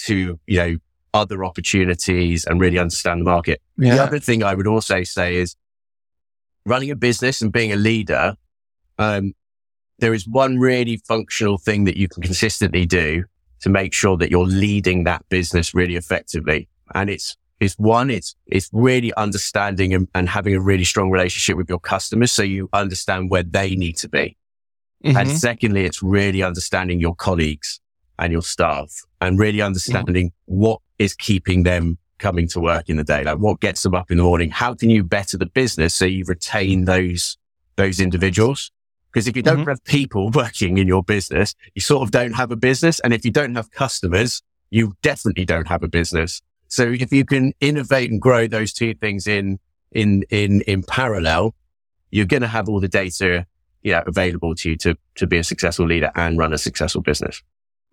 to, 0.05 0.39
you 0.45 0.57
know, 0.57 0.75
other 1.11 1.43
opportunities 1.43 2.45
and 2.45 2.61
really 2.61 2.77
understand 2.77 3.21
the 3.21 3.25
market. 3.25 3.63
Yeah. 3.79 3.95
The 3.95 4.03
other 4.03 4.19
thing 4.19 4.43
I 4.43 4.53
would 4.53 4.67
also 4.67 5.01
say 5.01 5.37
is 5.37 5.55
running 6.67 6.91
a 6.91 6.95
business 6.95 7.41
and 7.41 7.51
being 7.51 7.71
a 7.73 7.77
leader. 7.77 8.35
Um, 8.99 9.33
there 9.97 10.13
is 10.13 10.27
one 10.27 10.59
really 10.59 10.97
functional 10.97 11.57
thing 11.57 11.85
that 11.85 11.97
you 11.97 12.07
can 12.07 12.21
consistently 12.21 12.85
do 12.85 13.25
to 13.61 13.69
make 13.69 13.91
sure 13.91 14.17
that 14.17 14.29
you're 14.29 14.45
leading 14.45 15.03
that 15.05 15.27
business 15.29 15.73
really 15.73 15.95
effectively. 15.95 16.69
And 16.93 17.09
it's, 17.09 17.35
it's 17.59 17.73
one, 17.79 18.11
it's, 18.11 18.35
it's 18.45 18.69
really 18.71 19.11
understanding 19.15 19.95
and, 19.95 20.07
and 20.13 20.29
having 20.29 20.53
a 20.53 20.61
really 20.61 20.83
strong 20.83 21.09
relationship 21.09 21.57
with 21.57 21.69
your 21.69 21.79
customers. 21.79 22.31
So 22.31 22.43
you 22.43 22.69
understand 22.71 23.31
where 23.31 23.41
they 23.41 23.75
need 23.75 23.97
to 23.97 24.07
be. 24.07 24.37
Mm-hmm. 25.03 25.17
And 25.17 25.31
secondly, 25.31 25.85
it's 25.85 26.03
really 26.03 26.43
understanding 26.43 26.99
your 26.99 27.15
colleagues 27.15 27.79
and 28.17 28.31
your 28.31 28.41
staff 28.41 29.05
and 29.21 29.39
really 29.39 29.61
understanding 29.61 30.31
what 30.45 30.81
is 30.97 31.13
keeping 31.13 31.63
them 31.63 31.97
coming 32.17 32.47
to 32.49 32.59
work 32.59 32.89
in 32.89 32.97
the 32.97 33.03
day. 33.03 33.23
Like 33.23 33.37
what 33.37 33.61
gets 33.61 33.81
them 33.83 33.95
up 33.95 34.11
in 34.11 34.17
the 34.17 34.23
morning? 34.23 34.49
How 34.49 34.73
can 34.73 34.89
you 34.89 35.03
better 35.03 35.37
the 35.37 35.45
business 35.45 35.95
so 35.95 36.05
you 36.05 36.25
retain 36.25 36.85
those, 36.85 37.37
those 37.77 37.99
individuals? 37.99 38.71
Because 39.11 39.27
if 39.27 39.35
you 39.35 39.41
don't 39.41 39.59
mm-hmm. 39.59 39.69
have 39.69 39.83
people 39.85 40.29
working 40.33 40.77
in 40.77 40.87
your 40.87 41.01
business, 41.01 41.55
you 41.73 41.81
sort 41.81 42.03
of 42.03 42.11
don't 42.11 42.33
have 42.33 42.51
a 42.51 42.55
business. 42.55 42.99
And 42.99 43.13
if 43.13 43.25
you 43.25 43.31
don't 43.31 43.55
have 43.55 43.71
customers, 43.71 44.43
you 44.69 44.93
definitely 45.01 45.45
don't 45.45 45.67
have 45.67 45.81
a 45.81 45.87
business. 45.87 46.41
So 46.67 46.83
if 46.83 47.11
you 47.11 47.25
can 47.25 47.53
innovate 47.59 48.11
and 48.11 48.21
grow 48.21 48.47
those 48.47 48.73
two 48.73 48.93
things 48.93 49.25
in, 49.25 49.59
in, 49.91 50.23
in, 50.29 50.61
in 50.61 50.83
parallel, 50.83 51.55
you're 52.11 52.27
going 52.27 52.41
to 52.41 52.47
have 52.47 52.69
all 52.69 52.79
the 52.79 52.87
data, 52.87 53.47
you 53.83 53.91
know, 53.91 54.03
available 54.05 54.55
to 54.55 54.69
you 54.71 54.75
to, 54.77 54.95
to 55.15 55.27
be 55.27 55.37
a 55.37 55.43
successful 55.43 55.85
leader 55.85 56.11
and 56.15 56.37
run 56.37 56.53
a 56.53 56.57
successful 56.57 57.01
business. 57.01 57.41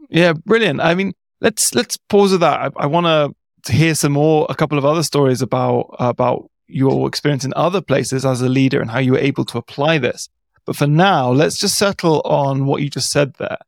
Yeah. 0.08 0.32
Brilliant. 0.32 0.80
I 0.80 0.94
mean, 0.94 1.12
let's, 1.40 1.74
let's 1.74 1.96
pause 1.96 2.32
at 2.32 2.40
that. 2.40 2.60
I, 2.60 2.70
I 2.84 2.86
want 2.86 3.34
to 3.64 3.72
hear 3.72 3.94
some 3.94 4.12
more, 4.12 4.46
a 4.48 4.54
couple 4.54 4.78
of 4.78 4.84
other 4.84 5.02
stories 5.02 5.42
about, 5.42 5.94
about 5.98 6.50
your 6.68 7.06
experience 7.06 7.44
in 7.44 7.52
other 7.56 7.80
places 7.80 8.24
as 8.24 8.40
a 8.40 8.48
leader 8.48 8.80
and 8.80 8.90
how 8.90 8.98
you 8.98 9.12
were 9.12 9.18
able 9.18 9.44
to 9.46 9.58
apply 9.58 9.98
this. 9.98 10.28
But 10.64 10.76
for 10.76 10.86
now, 10.86 11.30
let's 11.30 11.58
just 11.58 11.78
settle 11.78 12.20
on 12.22 12.66
what 12.66 12.82
you 12.82 12.90
just 12.90 13.10
said 13.10 13.34
there. 13.38 13.58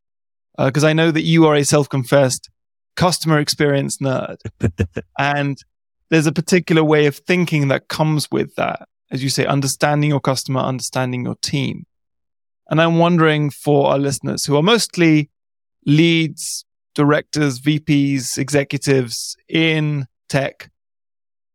Because 0.59 0.83
uh, 0.83 0.89
I 0.89 0.93
know 0.93 1.13
that 1.13 1.23
you 1.23 1.47
are 1.47 1.55
a 1.55 1.65
self 1.65 1.89
confessed 1.89 2.51
customer 2.97 3.39
experience 3.39 3.99
nerd. 3.99 4.39
and 5.19 5.57
there's 6.11 6.27
a 6.27 6.33
particular 6.33 6.83
way 6.83 7.07
of 7.07 7.17
thinking 7.17 7.69
that 7.69 7.89
comes 7.89 8.29
with 8.31 8.57
that. 8.57 8.89
As 9.11 9.23
you 9.23 9.31
say, 9.31 9.47
understanding 9.47 10.11
your 10.11 10.21
customer, 10.21 10.61
understanding 10.61 11.25
your 11.25 11.37
team. 11.37 11.87
And 12.69 12.81
I'm 12.81 12.99
wondering 12.99 13.51
for 13.51 13.89
our 13.89 13.99
listeners 13.99 14.45
who 14.45 14.57
are 14.57 14.63
mostly 14.63 15.31
leads, 15.87 16.65
directors, 16.95 17.61
VPs, 17.61 18.37
executives 18.37 19.37
in 19.49 20.07
tech, 20.29 20.71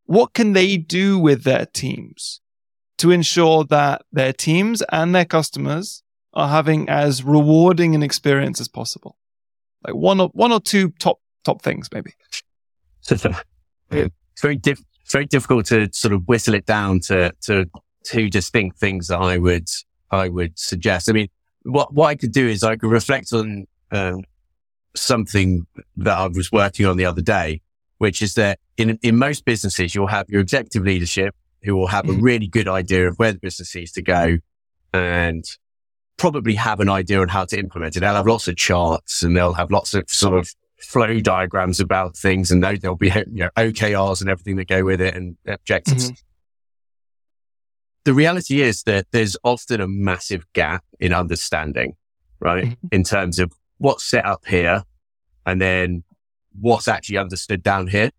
what 0.05 0.34
can 0.34 0.53
they 0.53 0.77
do 0.77 1.20
with 1.20 1.43
their 1.43 1.65
teams 1.65 2.41
to 2.98 3.12
ensure 3.12 3.63
that 3.65 4.03
their 4.12 4.34
teams 4.34 4.82
and 4.91 5.13
their 5.13 5.25
customers 5.25 6.03
are 6.34 6.50
having 6.50 6.89
as 6.89 7.24
rewarding 7.24 7.96
an 7.96 8.03
experience 8.03 8.60
as 8.60 8.67
possible? 8.67 9.17
Like 9.86 9.96
one 9.96 10.20
or 10.20 10.29
one 10.29 10.51
or 10.51 10.60
two 10.60 10.91
top 11.00 11.20
top 11.43 11.62
things, 11.62 11.89
maybe. 11.93 12.13
It's 13.10 13.25
very 14.41 14.55
diff- 14.55 14.84
very 15.12 15.25
difficult 15.25 15.65
to 15.67 15.89
sort 15.91 16.13
of 16.13 16.27
whistle 16.27 16.53
it 16.53 16.65
down 16.65 17.00
to 17.01 17.34
to 17.41 17.70
two 18.05 18.29
distinct 18.29 18.79
things 18.79 19.08
that 19.08 19.20
I 19.20 19.38
would 19.38 19.67
I 20.13 20.29
would 20.29 20.58
suggest. 20.58 21.10
I 21.10 21.13
mean, 21.13 21.27
what 21.63 21.93
what 21.93 22.08
I 22.08 22.15
could 22.15 22.32
do 22.32 22.48
is 22.48 22.63
I 22.63 22.75
could 22.75 22.91
reflect 22.91 23.34
on 23.34 23.65
um, 23.91 24.24
something 24.96 25.65
that 25.98 26.17
I 26.17 26.27
was 26.27 26.51
working 26.51 26.86
on 26.86 26.98
the 26.98 27.05
other 27.05 27.22
day, 27.22 27.62
which 27.98 28.22
is 28.22 28.36
that 28.36 28.60
in 28.77 29.00
in 29.01 29.17
most 29.17 29.46
businesses 29.46 29.96
you'll 29.96 30.08
have 30.08 30.29
your 30.29 30.41
executive 30.41 30.84
leadership 30.84 31.36
who 31.63 31.75
will 31.75 31.88
have 31.88 32.05
mm-hmm. 32.05 32.20
a 32.20 32.22
really 32.24 32.48
good 32.48 32.67
idea 32.67 33.08
of 33.08 33.17
where 33.17 33.32
the 33.32 33.39
business 33.39 33.74
needs 33.74 33.91
to 33.93 34.01
go 34.01 34.38
and 34.93 35.46
probably 36.17 36.55
have 36.55 36.79
an 36.79 36.89
idea 36.89 37.20
on 37.20 37.29
how 37.29 37.46
to 37.46 37.58
implement 37.58 37.96
it. 37.96 38.01
They'll 38.01 38.15
have 38.15 38.27
lots 38.27 38.48
of 38.48 38.55
charts 38.55 39.24
and 39.24 39.36
they'll 39.36 39.53
have 39.53 39.72
lots 39.72 39.93
of 39.93 40.10
sort 40.10 40.38
of 40.38 40.50
flow 40.79 41.20
diagrams 41.20 41.79
about 41.79 42.15
things 42.15 42.51
and 42.51 42.62
there'll 42.63 42.96
be 42.96 43.08
you 43.08 43.43
know, 43.43 43.50
OKRs 43.58 44.22
and 44.22 44.29
everything 44.29 44.58
that 44.58 44.67
go 44.67 44.84
with 44.84 45.01
it 45.01 45.15
and 45.15 45.38
objectives. 45.48 46.12
Mm-hmm. 46.12 46.32
The 48.05 48.13
reality 48.13 48.62
is 48.62 48.83
that 48.83 49.07
there's 49.12 49.38
often 49.43 49.79
a 49.79 49.88
massive 49.88 50.45
gap 50.53 50.83
in 51.00 51.13
understanding, 51.13 51.95
right? 52.39 52.65
Mm-hmm. 52.65 52.88
In 52.91 53.03
terms 53.03 53.39
of 53.39 53.51
what's 53.77 54.05
set 54.05 54.25
up 54.25 54.45
here 54.45 54.83
and 55.45 55.62
then 55.62 56.03
what's 56.60 56.88
actually 56.88 57.17
understood 57.17 57.63
down 57.63 57.88
here. 57.88 58.12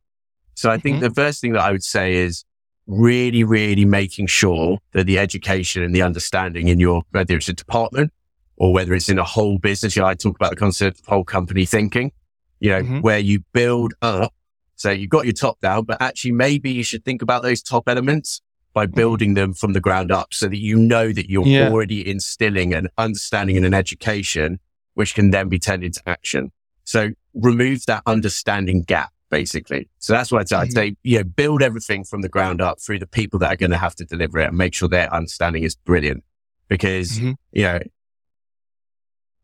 So 0.54 0.70
I 0.70 0.78
think 0.78 0.96
mm-hmm. 0.96 1.04
the 1.04 1.14
first 1.14 1.40
thing 1.40 1.52
that 1.52 1.62
I 1.62 1.72
would 1.72 1.84
say 1.84 2.14
is 2.14 2.44
really, 2.86 3.44
really 3.44 3.84
making 3.84 4.26
sure 4.26 4.78
that 4.92 5.04
the 5.04 5.18
education 5.18 5.82
and 5.82 5.94
the 5.94 6.02
understanding 6.02 6.68
in 6.68 6.80
your, 6.80 7.02
whether 7.10 7.36
it's 7.36 7.48
a 7.48 7.52
department 7.52 8.12
or 8.56 8.72
whether 8.72 8.94
it's 8.94 9.08
in 9.08 9.18
a 9.18 9.24
whole 9.24 9.58
business, 9.58 9.96
you 9.96 10.02
know, 10.02 10.08
I 10.08 10.14
talk 10.14 10.36
about 10.36 10.50
the 10.50 10.56
concept 10.56 11.00
of 11.00 11.06
whole 11.06 11.24
company 11.24 11.66
thinking, 11.66 12.12
you 12.60 12.70
know, 12.70 12.82
mm-hmm. 12.82 13.00
where 13.00 13.18
you 13.18 13.40
build 13.52 13.94
up. 14.02 14.32
So 14.76 14.90
you've 14.90 15.10
got 15.10 15.24
your 15.24 15.32
top 15.32 15.60
down, 15.60 15.84
but 15.84 16.00
actually 16.00 16.32
maybe 16.32 16.70
you 16.70 16.82
should 16.82 17.04
think 17.04 17.22
about 17.22 17.42
those 17.42 17.62
top 17.62 17.88
elements 17.88 18.42
by 18.74 18.86
mm-hmm. 18.86 18.94
building 18.94 19.34
them 19.34 19.54
from 19.54 19.72
the 19.72 19.80
ground 19.80 20.12
up 20.12 20.34
so 20.34 20.48
that 20.48 20.58
you 20.58 20.76
know 20.76 21.12
that 21.12 21.30
you're 21.30 21.46
yeah. 21.46 21.70
already 21.70 22.06
instilling 22.06 22.74
an 22.74 22.88
understanding 22.98 23.56
and 23.56 23.64
an 23.64 23.74
education, 23.74 24.58
which 24.94 25.14
can 25.14 25.30
then 25.30 25.48
be 25.48 25.58
turned 25.58 25.84
into 25.84 26.02
action. 26.06 26.52
So 26.84 27.10
remove 27.32 27.86
that 27.86 28.02
understanding 28.06 28.82
gap 28.82 29.10
basically. 29.30 29.88
So 29.98 30.12
that's 30.12 30.30
what 30.30 30.42
I'd 30.42 30.48
say. 30.48 30.56
I'd 30.56 30.72
say, 30.72 30.96
you 31.02 31.18
know, 31.18 31.24
build 31.24 31.60
everything 31.60 32.04
from 32.04 32.22
the 32.22 32.28
ground 32.28 32.60
up 32.60 32.80
through 32.80 33.00
the 33.00 33.06
people 33.06 33.40
that 33.40 33.52
are 33.52 33.56
going 33.56 33.72
to 33.72 33.76
have 33.76 33.96
to 33.96 34.04
deliver 34.04 34.38
it 34.38 34.48
and 34.48 34.56
make 34.56 34.74
sure 34.74 34.88
their 34.88 35.12
understanding 35.12 35.64
is 35.64 35.74
brilliant 35.74 36.22
because, 36.68 37.18
mm-hmm. 37.18 37.32
you 37.50 37.62
know, 37.62 37.80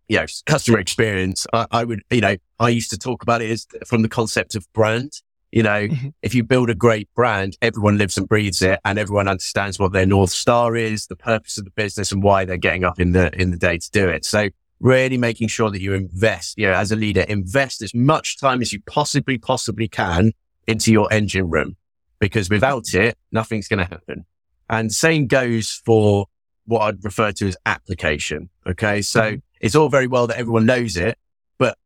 you 0.09 0.19
know, 0.19 0.27
customer 0.47 0.79
experience, 0.79 1.45
I, 1.53 1.67
I, 1.73 1.85
would, 1.85 2.03
you 2.11 2.21
know, 2.21 2.37
I 2.61 2.69
used 2.69 2.91
to 2.91 2.99
talk 2.99 3.25
about 3.25 3.43
it 3.43 3.51
as 3.51 3.67
from 3.85 4.03
the 4.03 4.09
concept 4.09 4.55
of 4.55 4.65
brand. 4.73 5.13
You 5.53 5.65
know, 5.65 5.89
mm-hmm. 5.89 6.09
if 6.23 6.35
you 6.35 6.45
build 6.45 6.71
a 6.71 6.75
great 6.75 7.09
brand, 7.15 7.57
everyone 7.61 7.99
lives 7.99 8.17
and 8.17 8.29
breathes 8.29 8.63
it 8.63 8.79
and 8.85 8.99
everyone 8.99 9.27
understands 9.27 9.79
what 9.79 9.93
their 9.93 10.07
North 10.07 10.31
Star 10.31 10.77
is, 10.77 11.07
the 11.07 11.17
purpose 11.17 11.59
of 11.59 11.65
the 11.65 11.73
business 11.73 12.13
and 12.13 12.23
why 12.23 12.45
they're 12.45 12.57
getting 12.57 12.85
up 12.85 13.01
in 13.01 13.13
the, 13.13 13.35
in 13.41 13.51
the 13.51 13.57
day 13.57 13.79
to 13.79 13.91
do 13.91 14.09
it. 14.09 14.25
So 14.25 14.51
really 14.79 15.19
making 15.19 15.49
sure 15.49 15.71
that 15.71 15.81
you 15.81 15.93
invest, 15.95 16.57
you 16.57 16.67
know, 16.67 16.75
as 16.75 16.93
a 16.93 16.97
leader, 16.97 17.23
invest 17.23 17.83
as 17.83 17.95
much 17.95 18.39
time 18.39 18.61
as 18.61 18.73
you 18.73 18.81
possibly, 18.83 19.39
possibly 19.39 19.89
can 19.89 20.33
into 20.67 20.93
your 20.93 21.13
engine 21.13 21.51
room 21.51 21.77
because 22.21 22.49
without 22.49 22.95
it, 22.95 23.19
nothing's 23.33 23.67
going 23.67 23.85
to 23.85 23.91
happen. 23.91 24.25
And 24.69 24.93
same 24.93 25.27
goes 25.27 25.83
for 25.85 26.27
what 26.67 26.83
I'd 26.83 27.05
refer 27.05 27.33
to 27.33 27.49
as 27.49 27.57
application. 27.67 28.51
Okay. 28.67 29.03
So 29.03 29.21
mm-hmm. 29.21 29.39
it's 29.61 29.75
all 29.75 29.89
very 29.89 30.07
well 30.07 30.29
that 30.29 30.39
everyone 30.39 30.67
knows 30.67 30.97
it, 30.97 31.19
but 31.59 31.77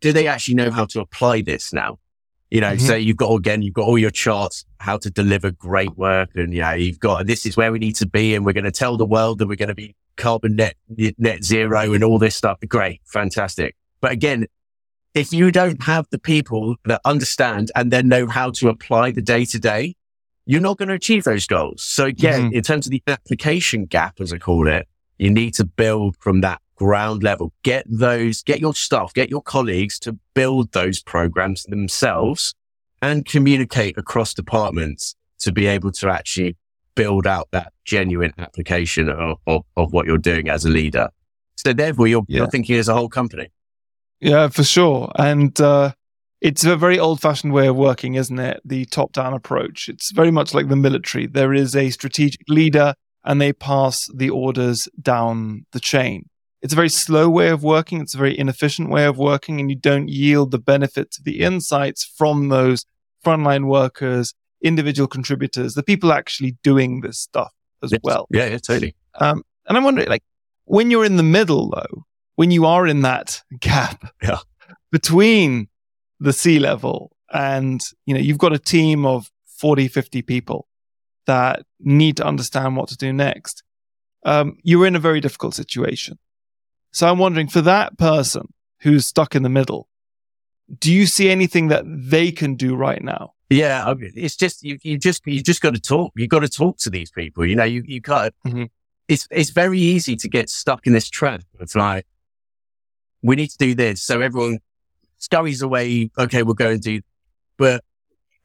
do 0.00 0.12
they 0.12 0.26
actually 0.26 0.56
know 0.56 0.70
how 0.70 0.86
to 0.86 1.00
apply 1.00 1.42
this 1.42 1.72
now? 1.72 1.98
You 2.52 2.60
know, 2.60 2.72
mm-hmm. 2.72 2.86
so 2.86 2.94
you've 2.94 3.16
got, 3.16 3.32
again, 3.32 3.62
you've 3.62 3.72
got 3.72 3.86
all 3.86 3.96
your 3.96 4.10
charts, 4.10 4.66
how 4.78 4.98
to 4.98 5.08
deliver 5.08 5.50
great 5.52 5.96
work. 5.96 6.28
And, 6.34 6.52
yeah, 6.52 6.74
you've 6.74 7.00
got, 7.00 7.26
this 7.26 7.46
is 7.46 7.56
where 7.56 7.72
we 7.72 7.78
need 7.78 7.96
to 7.96 8.06
be. 8.06 8.34
And 8.34 8.44
we're 8.44 8.52
going 8.52 8.64
to 8.64 8.70
tell 8.70 8.98
the 8.98 9.06
world 9.06 9.38
that 9.38 9.46
we're 9.46 9.56
going 9.56 9.70
to 9.70 9.74
be 9.74 9.96
carbon 10.18 10.56
net, 10.56 10.76
net 11.16 11.44
zero 11.44 11.94
and 11.94 12.04
all 12.04 12.18
this 12.18 12.36
stuff. 12.36 12.58
Great. 12.68 13.00
Fantastic. 13.06 13.74
But 14.02 14.12
again, 14.12 14.48
if 15.14 15.32
you 15.32 15.50
don't 15.50 15.82
have 15.84 16.04
the 16.10 16.18
people 16.18 16.76
that 16.84 17.00
understand 17.06 17.72
and 17.74 17.90
then 17.90 18.08
know 18.08 18.26
how 18.26 18.50
to 18.50 18.68
apply 18.68 19.12
the 19.12 19.22
day 19.22 19.46
to 19.46 19.58
day, 19.58 19.96
you're 20.44 20.60
not 20.60 20.76
going 20.76 20.90
to 20.90 20.94
achieve 20.94 21.24
those 21.24 21.46
goals. 21.46 21.82
So 21.82 22.04
again, 22.04 22.48
mm-hmm. 22.48 22.56
in 22.56 22.62
terms 22.62 22.86
of 22.86 22.90
the 22.90 23.02
application 23.06 23.86
gap, 23.86 24.20
as 24.20 24.30
I 24.30 24.36
call 24.36 24.68
it, 24.68 24.86
you 25.16 25.30
need 25.30 25.54
to 25.54 25.64
build 25.64 26.16
from 26.18 26.42
that 26.42 26.60
ground 26.82 27.22
level. 27.22 27.52
Get 27.62 27.84
those, 27.88 28.42
get 28.42 28.60
your 28.60 28.74
staff, 28.74 29.14
get 29.14 29.30
your 29.30 29.40
colleagues 29.40 30.00
to 30.00 30.18
build 30.34 30.72
those 30.72 31.00
programs 31.00 31.62
themselves 31.62 32.56
and 33.00 33.24
communicate 33.24 33.96
across 33.96 34.34
departments 34.34 35.14
to 35.38 35.52
be 35.52 35.66
able 35.66 35.92
to 35.92 36.08
actually 36.08 36.56
build 36.96 37.24
out 37.24 37.46
that 37.52 37.72
genuine 37.84 38.32
application 38.36 39.08
of, 39.08 39.38
of, 39.46 39.62
of 39.76 39.92
what 39.92 40.06
you're 40.06 40.18
doing 40.18 40.48
as 40.48 40.64
a 40.64 40.68
leader. 40.68 41.08
So 41.54 41.72
therefore, 41.72 42.08
you're, 42.08 42.24
yeah. 42.26 42.38
you're 42.38 42.50
thinking 42.50 42.76
as 42.76 42.88
a 42.88 42.94
whole 42.94 43.08
company. 43.08 43.52
Yeah, 44.20 44.48
for 44.48 44.64
sure. 44.64 45.12
And 45.16 45.58
uh, 45.60 45.92
it's 46.40 46.64
a 46.64 46.76
very 46.76 46.98
old 46.98 47.20
fashioned 47.20 47.52
way 47.52 47.68
of 47.68 47.76
working, 47.76 48.14
isn't 48.14 48.38
it? 48.40 48.60
The 48.64 48.86
top 48.86 49.12
down 49.12 49.34
approach. 49.34 49.88
It's 49.88 50.10
very 50.10 50.32
much 50.32 50.52
like 50.52 50.68
the 50.68 50.76
military. 50.76 51.26
There 51.26 51.54
is 51.54 51.76
a 51.76 51.90
strategic 51.90 52.40
leader 52.48 52.94
and 53.24 53.40
they 53.40 53.52
pass 53.52 54.08
the 54.12 54.30
orders 54.30 54.88
down 55.00 55.66
the 55.72 55.80
chain. 55.80 56.28
It's 56.62 56.72
a 56.72 56.76
very 56.76 56.88
slow 56.88 57.28
way 57.28 57.48
of 57.48 57.62
working. 57.62 58.00
It's 58.00 58.14
a 58.14 58.18
very 58.18 58.38
inefficient 58.38 58.88
way 58.88 59.04
of 59.04 59.18
working, 59.18 59.60
and 59.60 59.68
you 59.68 59.76
don't 59.76 60.08
yield 60.08 60.52
the 60.52 60.58
benefits 60.58 61.18
of 61.18 61.24
the 61.24 61.40
insights 61.40 62.04
from 62.04 62.48
those 62.48 62.86
frontline 63.24 63.66
workers 63.66 64.34
individual 64.62 65.08
contributors, 65.08 65.74
the 65.74 65.82
people 65.82 66.12
actually 66.12 66.56
doing 66.62 67.00
this 67.00 67.18
stuff 67.18 67.52
as 67.82 67.92
yes. 67.92 68.00
well. 68.02 68.26
Yeah, 68.30 68.46
yeah, 68.46 68.58
totally. 68.58 68.94
Um, 69.14 69.42
and 69.66 69.76
I'm 69.76 69.84
wondering, 69.84 70.08
like, 70.08 70.22
when 70.64 70.90
you're 70.90 71.04
in 71.04 71.16
the 71.16 71.22
middle, 71.22 71.70
though, 71.70 72.04
when 72.36 72.50
you 72.50 72.64
are 72.64 72.86
in 72.86 73.02
that 73.02 73.42
gap 73.60 74.12
yeah. 74.22 74.38
between 74.90 75.68
the 76.20 76.32
C 76.32 76.58
level 76.58 77.12
and, 77.32 77.80
you 78.06 78.14
know, 78.14 78.20
you've 78.20 78.38
got 78.38 78.52
a 78.52 78.58
team 78.58 79.04
of 79.04 79.30
40, 79.58 79.88
50 79.88 80.22
people 80.22 80.68
that 81.26 81.64
need 81.80 82.16
to 82.16 82.24
understand 82.24 82.76
what 82.76 82.88
to 82.88 82.96
do 82.96 83.12
next. 83.12 83.62
Um, 84.24 84.56
you're 84.62 84.86
in 84.86 84.96
a 84.96 85.00
very 85.00 85.20
difficult 85.20 85.54
situation. 85.54 86.18
So 86.92 87.08
I'm 87.08 87.18
wondering 87.18 87.48
for 87.48 87.62
that 87.62 87.98
person 87.98 88.52
who's 88.80 89.06
stuck 89.06 89.34
in 89.34 89.42
the 89.42 89.48
middle, 89.48 89.88
do 90.78 90.92
you 90.92 91.06
see 91.06 91.30
anything 91.30 91.68
that 91.68 91.84
they 91.86 92.30
can 92.30 92.54
do 92.54 92.76
right 92.76 93.02
now 93.02 93.34
yeah, 93.52 93.84
I 93.86 93.94
mean, 93.94 94.12
it's 94.16 94.36
just 94.36 94.62
you. 94.62 94.78
You 94.82 94.96
just 94.98 95.26
you 95.26 95.42
just 95.42 95.60
got 95.60 95.74
to 95.74 95.80
talk. 95.80 96.12
You 96.16 96.26
got 96.26 96.40
to 96.40 96.48
talk 96.48 96.78
to 96.78 96.90
these 96.90 97.10
people. 97.10 97.44
You 97.44 97.56
know, 97.56 97.64
you 97.64 97.82
you 97.86 98.00
got. 98.00 98.32
Mm-hmm. 98.46 98.64
It's 99.08 99.28
it's 99.30 99.50
very 99.50 99.78
easy 99.78 100.16
to 100.16 100.28
get 100.28 100.48
stuck 100.48 100.86
in 100.86 100.94
this 100.94 101.10
trap. 101.10 101.42
It's 101.60 101.74
like 101.74 102.06
we 103.22 103.36
need 103.36 103.48
to 103.48 103.58
do 103.58 103.74
this, 103.74 104.02
so 104.02 104.20
everyone 104.20 104.60
scurries 105.18 105.60
away. 105.60 106.10
Okay, 106.18 106.42
we'll 106.42 106.54
go 106.54 106.70
and 106.70 106.80
do. 106.80 107.02
But 107.58 107.84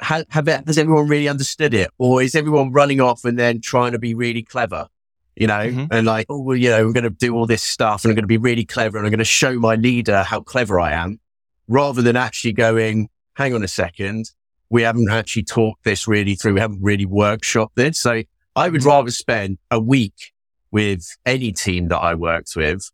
have, 0.01 0.25
have 0.29 0.47
has 0.47 0.77
everyone 0.77 1.07
really 1.07 1.29
understood 1.29 1.73
it, 1.73 1.89
or 1.97 2.21
is 2.21 2.35
everyone 2.35 2.73
running 2.73 2.99
off 2.99 3.23
and 3.23 3.39
then 3.39 3.61
trying 3.61 3.93
to 3.93 3.99
be 3.99 4.13
really 4.13 4.43
clever? 4.43 4.89
You 5.39 5.47
know, 5.47 5.53
mm-hmm. 5.53 5.85
and 5.91 6.07
like, 6.07 6.25
oh, 6.29 6.41
well, 6.41 6.57
you 6.57 6.69
know, 6.69 6.85
we're 6.85 6.93
going 6.93 7.03
to 7.03 7.11
do 7.11 7.35
all 7.35 7.45
this 7.45 7.61
stuff, 7.61 8.03
and 8.03 8.11
I'm 8.11 8.15
going 8.15 8.23
to 8.23 8.27
be 8.27 8.37
really 8.37 8.65
clever, 8.65 8.97
and 8.97 9.05
I'm 9.05 9.11
going 9.11 9.19
to 9.19 9.25
show 9.25 9.59
my 9.59 9.75
leader 9.75 10.23
how 10.23 10.41
clever 10.41 10.79
I 10.79 10.93
am, 10.93 11.19
rather 11.67 12.01
than 12.01 12.15
actually 12.15 12.53
going, 12.53 13.09
hang 13.35 13.53
on 13.53 13.63
a 13.63 13.67
second 13.67 14.31
we 14.69 14.81
haven't 14.81 15.09
actually 15.09 15.43
talked 15.43 15.83
this 15.83 16.07
really 16.07 16.35
through. 16.35 16.55
We 16.55 16.59
haven't 16.59 16.81
really 16.81 17.05
workshopped 17.05 17.75
this. 17.75 17.99
So 17.99 18.23
I 18.55 18.69
would 18.69 18.83
rather 18.83 19.11
spend 19.11 19.57
a 19.71 19.79
week 19.79 20.33
with 20.71 21.15
any 21.25 21.51
team 21.51 21.87
that 21.87 21.99
I 21.99 22.15
worked 22.15 22.55
with 22.55 22.91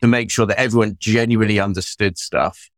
to 0.00 0.06
make 0.06 0.30
sure 0.30 0.46
that 0.46 0.60
everyone 0.60 0.96
genuinely 1.00 1.58
understood 1.58 2.18
stuff 2.18 2.70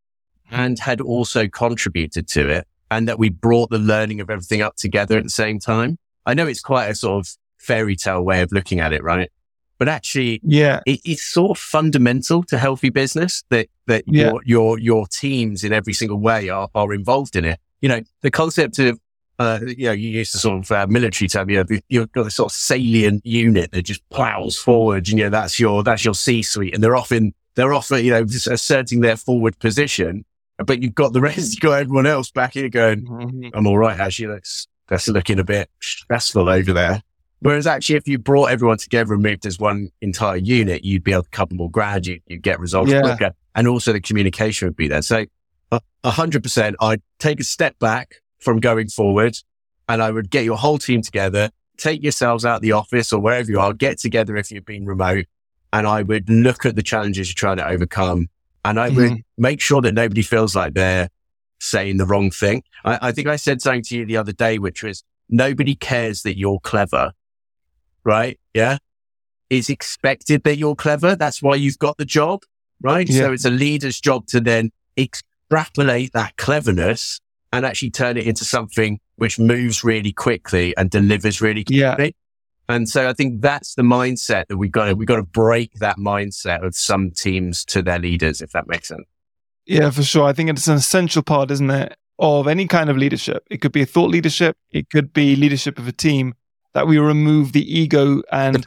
and 0.51 0.79
had 0.79 1.01
also 1.01 1.47
contributed 1.47 2.27
to 2.29 2.49
it 2.49 2.67
and 2.91 3.07
that 3.07 3.19
we 3.19 3.29
brought 3.29 3.69
the 3.71 3.79
learning 3.79 4.21
of 4.21 4.31
everything 4.31 4.63
up 4.63 4.77
together 4.77 5.19
at 5.19 5.25
the 5.25 5.31
same 5.31 5.59
time. 5.59 5.99
I 6.25 6.35
know 6.35 6.47
it's 6.47 6.63
quite 6.63 6.87
a 6.87 6.95
sort 6.95 7.27
of 7.27 7.37
fairy 7.59 7.97
tale 7.97 8.23
way 8.23 8.41
of 8.43 8.53
looking 8.53 8.81
at 8.81 8.93
it, 8.93 9.03
right? 9.03 9.31
But 9.79 9.89
actually, 9.89 10.41
yeah, 10.43 10.81
it, 10.87 11.01
it's 11.05 11.23
sort 11.23 11.53
of 11.53 11.59
fundamental 11.59 12.43
to 12.45 12.59
healthy 12.59 12.91
business 12.91 13.45
that, 13.51 13.69
that 13.87 14.05
yeah. 14.07 14.31
your, 14.31 14.43
your, 14.45 14.79
your 14.79 15.07
teams 15.07 15.63
in 15.63 15.73
every 15.73 15.93
single 15.93 16.19
way 16.19 16.49
are, 16.49 16.69
are 16.75 16.93
involved 16.93 17.37
in 17.37 17.45
it 17.45 17.61
you 17.81 17.89
know, 17.89 18.01
the 18.23 18.31
concept 18.31 18.79
of, 18.79 18.99
uh, 19.39 19.61
you 19.65 19.87
know, 19.87 19.93
you 19.93 20.11
use 20.11 20.33
the 20.33 20.39
sort 20.39 20.65
of 20.65 20.73
uh, 20.73 20.87
military 20.89 21.29
term, 21.29 21.49
you 21.49 21.59
know, 21.59 21.79
you've 21.89 22.13
got 22.13 22.27
a 22.27 22.31
sort 22.31 22.51
of 22.53 22.57
salient 22.57 23.25
unit 23.25 23.71
that 23.73 23.83
just 23.83 24.09
plows 24.11 24.57
forward. 24.57 25.09
And, 25.09 25.19
you 25.19 25.25
know, 25.25 25.31
that's 25.31 25.61
your, 25.61 25.83
that's 25.83 26.05
your 26.05 26.15
C 26.15 26.43
suite 26.43 26.75
and 26.75 26.83
they're 26.83 26.97
often, 26.97 27.35
they're 27.55 27.75
often, 27.75 28.05
you 28.05 28.11
know, 28.11 28.23
asserting 28.23 29.01
their 29.01 29.17
forward 29.17 29.59
position. 29.59 30.25
but 30.65 30.83
you've 30.83 30.95
got 30.95 31.13
the 31.13 31.21
rest, 31.21 31.55
you've 31.55 31.61
got 31.61 31.81
everyone 31.81 32.07
else 32.07 32.31
back 32.31 32.55
here 32.55 32.69
going, 32.69 33.07
Mhm. 33.07 33.51
I'm 33.55 33.67
all 33.67 33.79
right. 33.79 33.99
Actually, 33.99 34.35
that's, 34.35 34.67
that's 34.89 35.07
looking 35.07 35.39
a 35.39 35.45
bit 35.45 35.71
stressful 35.81 36.49
over 36.49 36.73
there. 36.73 37.03
Whereas 37.41 37.67
actually, 37.67 37.97
if 37.97 38.09
you 38.09 38.19
brought 38.19 38.47
everyone 38.51 38.79
together 38.79 39.15
and 39.15 39.23
moved 39.23 39.47
as 39.47 39.59
one 39.59 39.91
entire 40.01 40.37
unit, 40.37 40.85
you'd 40.85 41.05
be 41.05 41.13
able 41.13 41.23
to 41.25 41.31
cover 41.31 41.55
more 41.55 41.71
ground. 41.71 42.07
You, 42.07 42.21
you'd 42.27 42.43
get 42.43 42.59
results 42.59 42.91
Yeah. 42.91 43.01
quicker. 43.03 43.33
And 43.55 43.69
also 43.69 43.93
the 43.93 44.01
communication 44.01 44.69
would 44.69 44.77
be 44.77 44.89
there. 44.89 45.03
So 45.03 45.27
a 45.71 46.11
hundred 46.11 46.43
percent, 46.43 46.77
I'd 46.81 47.03
take 47.19 47.41
a 47.41 47.45
step 47.45 47.79
back 47.79 48.17
from 48.39 48.61
going 48.61 48.89
forward 48.89 49.37
and 49.89 50.03
I 50.03 50.11
would 50.11 50.31
get 50.31 50.45
your 50.45 50.57
whole 50.57 50.79
team 50.79 51.03
together, 51.03 51.51
take 51.77 52.03
yourselves 52.03 52.45
out 52.45 52.63
the 52.63 52.73
office 52.73 53.13
or 53.13 53.21
wherever 53.21 53.51
you 53.51 53.59
are, 53.61 53.73
get 53.73 53.99
together 53.99 54.37
if 54.37 54.51
you've 54.51 54.65
been 54.65 54.87
remote. 54.87 55.27
And 55.73 55.87
I 55.87 56.03
would 56.03 56.29
look 56.31 56.65
at 56.65 56.77
the 56.77 56.83
challenges 56.83 57.29
you're 57.29 57.35
trying 57.35 57.59
to 57.59 57.67
overcome. 57.69 58.29
And 58.65 58.79
I 58.81 58.89
would 58.91 59.11
Mhm. 59.13 59.23
make 59.37 59.61
sure 59.61 59.81
that 59.83 59.93
nobody 59.93 60.23
feels 60.23 60.55
like 60.57 60.75
they're 60.75 61.09
saying 61.61 61.97
the 61.99 62.07
wrong 62.07 62.31
thing. 62.31 62.63
I, 62.85 63.09
I 63.09 63.13
think 63.13 63.27
I 63.29 63.37
said 63.37 63.61
something 63.61 63.83
to 63.85 63.97
you 63.97 64.07
the 64.07 64.17
other 64.17 64.33
day, 64.33 64.59
which 64.59 64.83
was 64.83 65.03
nobody 65.29 65.75
cares 65.75 66.23
that 66.23 66.39
you're 66.39 66.61
clever, 66.61 67.13
right? 68.09 68.41
Yeah. 68.55 68.79
It's 69.51 69.69
expected 69.71 70.43
that 70.45 70.57
you're 70.57 70.75
clever. 70.75 71.15
That's 71.15 71.43
why 71.43 71.55
you've 71.57 71.79
got 71.79 71.99
the 71.99 72.05
job, 72.05 72.43
right? 72.83 73.09
Yeah. 73.09 73.27
So 73.27 73.33
it's 73.33 73.45
a 73.45 73.51
leader's 73.51 74.01
job 74.01 74.27
to 74.29 74.41
then 74.41 74.73
extrapolate 74.97 76.13
that 76.15 76.37
cleverness 76.37 77.21
and 77.53 77.65
actually 77.65 77.91
turn 77.91 78.17
it 78.17 78.27
into 78.27 78.45
something 78.45 78.99
which 79.17 79.39
moves 79.39 79.85
really 79.85 80.13
quickly 80.13 80.77
and 80.77 80.91
delivers 80.91 81.41
really 81.41 81.65
Yeah. 81.69 81.97
and 82.69 82.89
so 82.89 83.09
I 83.09 83.13
think 83.13 83.41
that's 83.41 83.75
the 83.75 83.83
mindset 83.83 84.47
that 84.49 84.57
we've 84.57 84.71
got 84.73 84.87
to, 84.87 84.95
we've 84.95 85.09
got 85.09 85.17
to 85.17 85.23
break 85.23 85.73
that 85.81 85.97
mindset 85.97 86.65
of 86.65 86.75
some 86.75 87.11
teams 87.11 87.65
to 87.67 87.83
their 87.83 87.99
leaders, 87.99 88.41
if 88.41 88.53
that 88.53 88.69
makes 88.69 88.89
sense. 88.89 89.07
Yeah, 89.67 89.91
for 89.91 90.03
sure. 90.03 90.25
I 90.25 90.33
think 90.33 90.51
it's 90.51 90.69
an 90.69 90.77
essential 90.77 91.23
part, 91.23 91.51
isn't 91.51 91.71
it, 91.71 91.97
of 92.19 92.47
any 92.47 92.67
kind 92.67 92.91
of 92.91 92.97
leadership. 92.97 93.45
It 93.51 93.61
could 93.61 93.73
be 93.73 93.83
a 93.83 93.87
thought 93.87 94.11
leadership, 94.11 94.57
it 94.71 94.89
could 94.91 95.13
be 95.13 95.37
leadership 95.37 95.79
of 95.79 95.89
a 95.89 95.93
team, 95.93 96.35
that 96.75 96.87
we 96.87 96.99
remove 96.99 97.53
the 97.53 97.79
ego 97.81 98.23
and, 98.31 98.65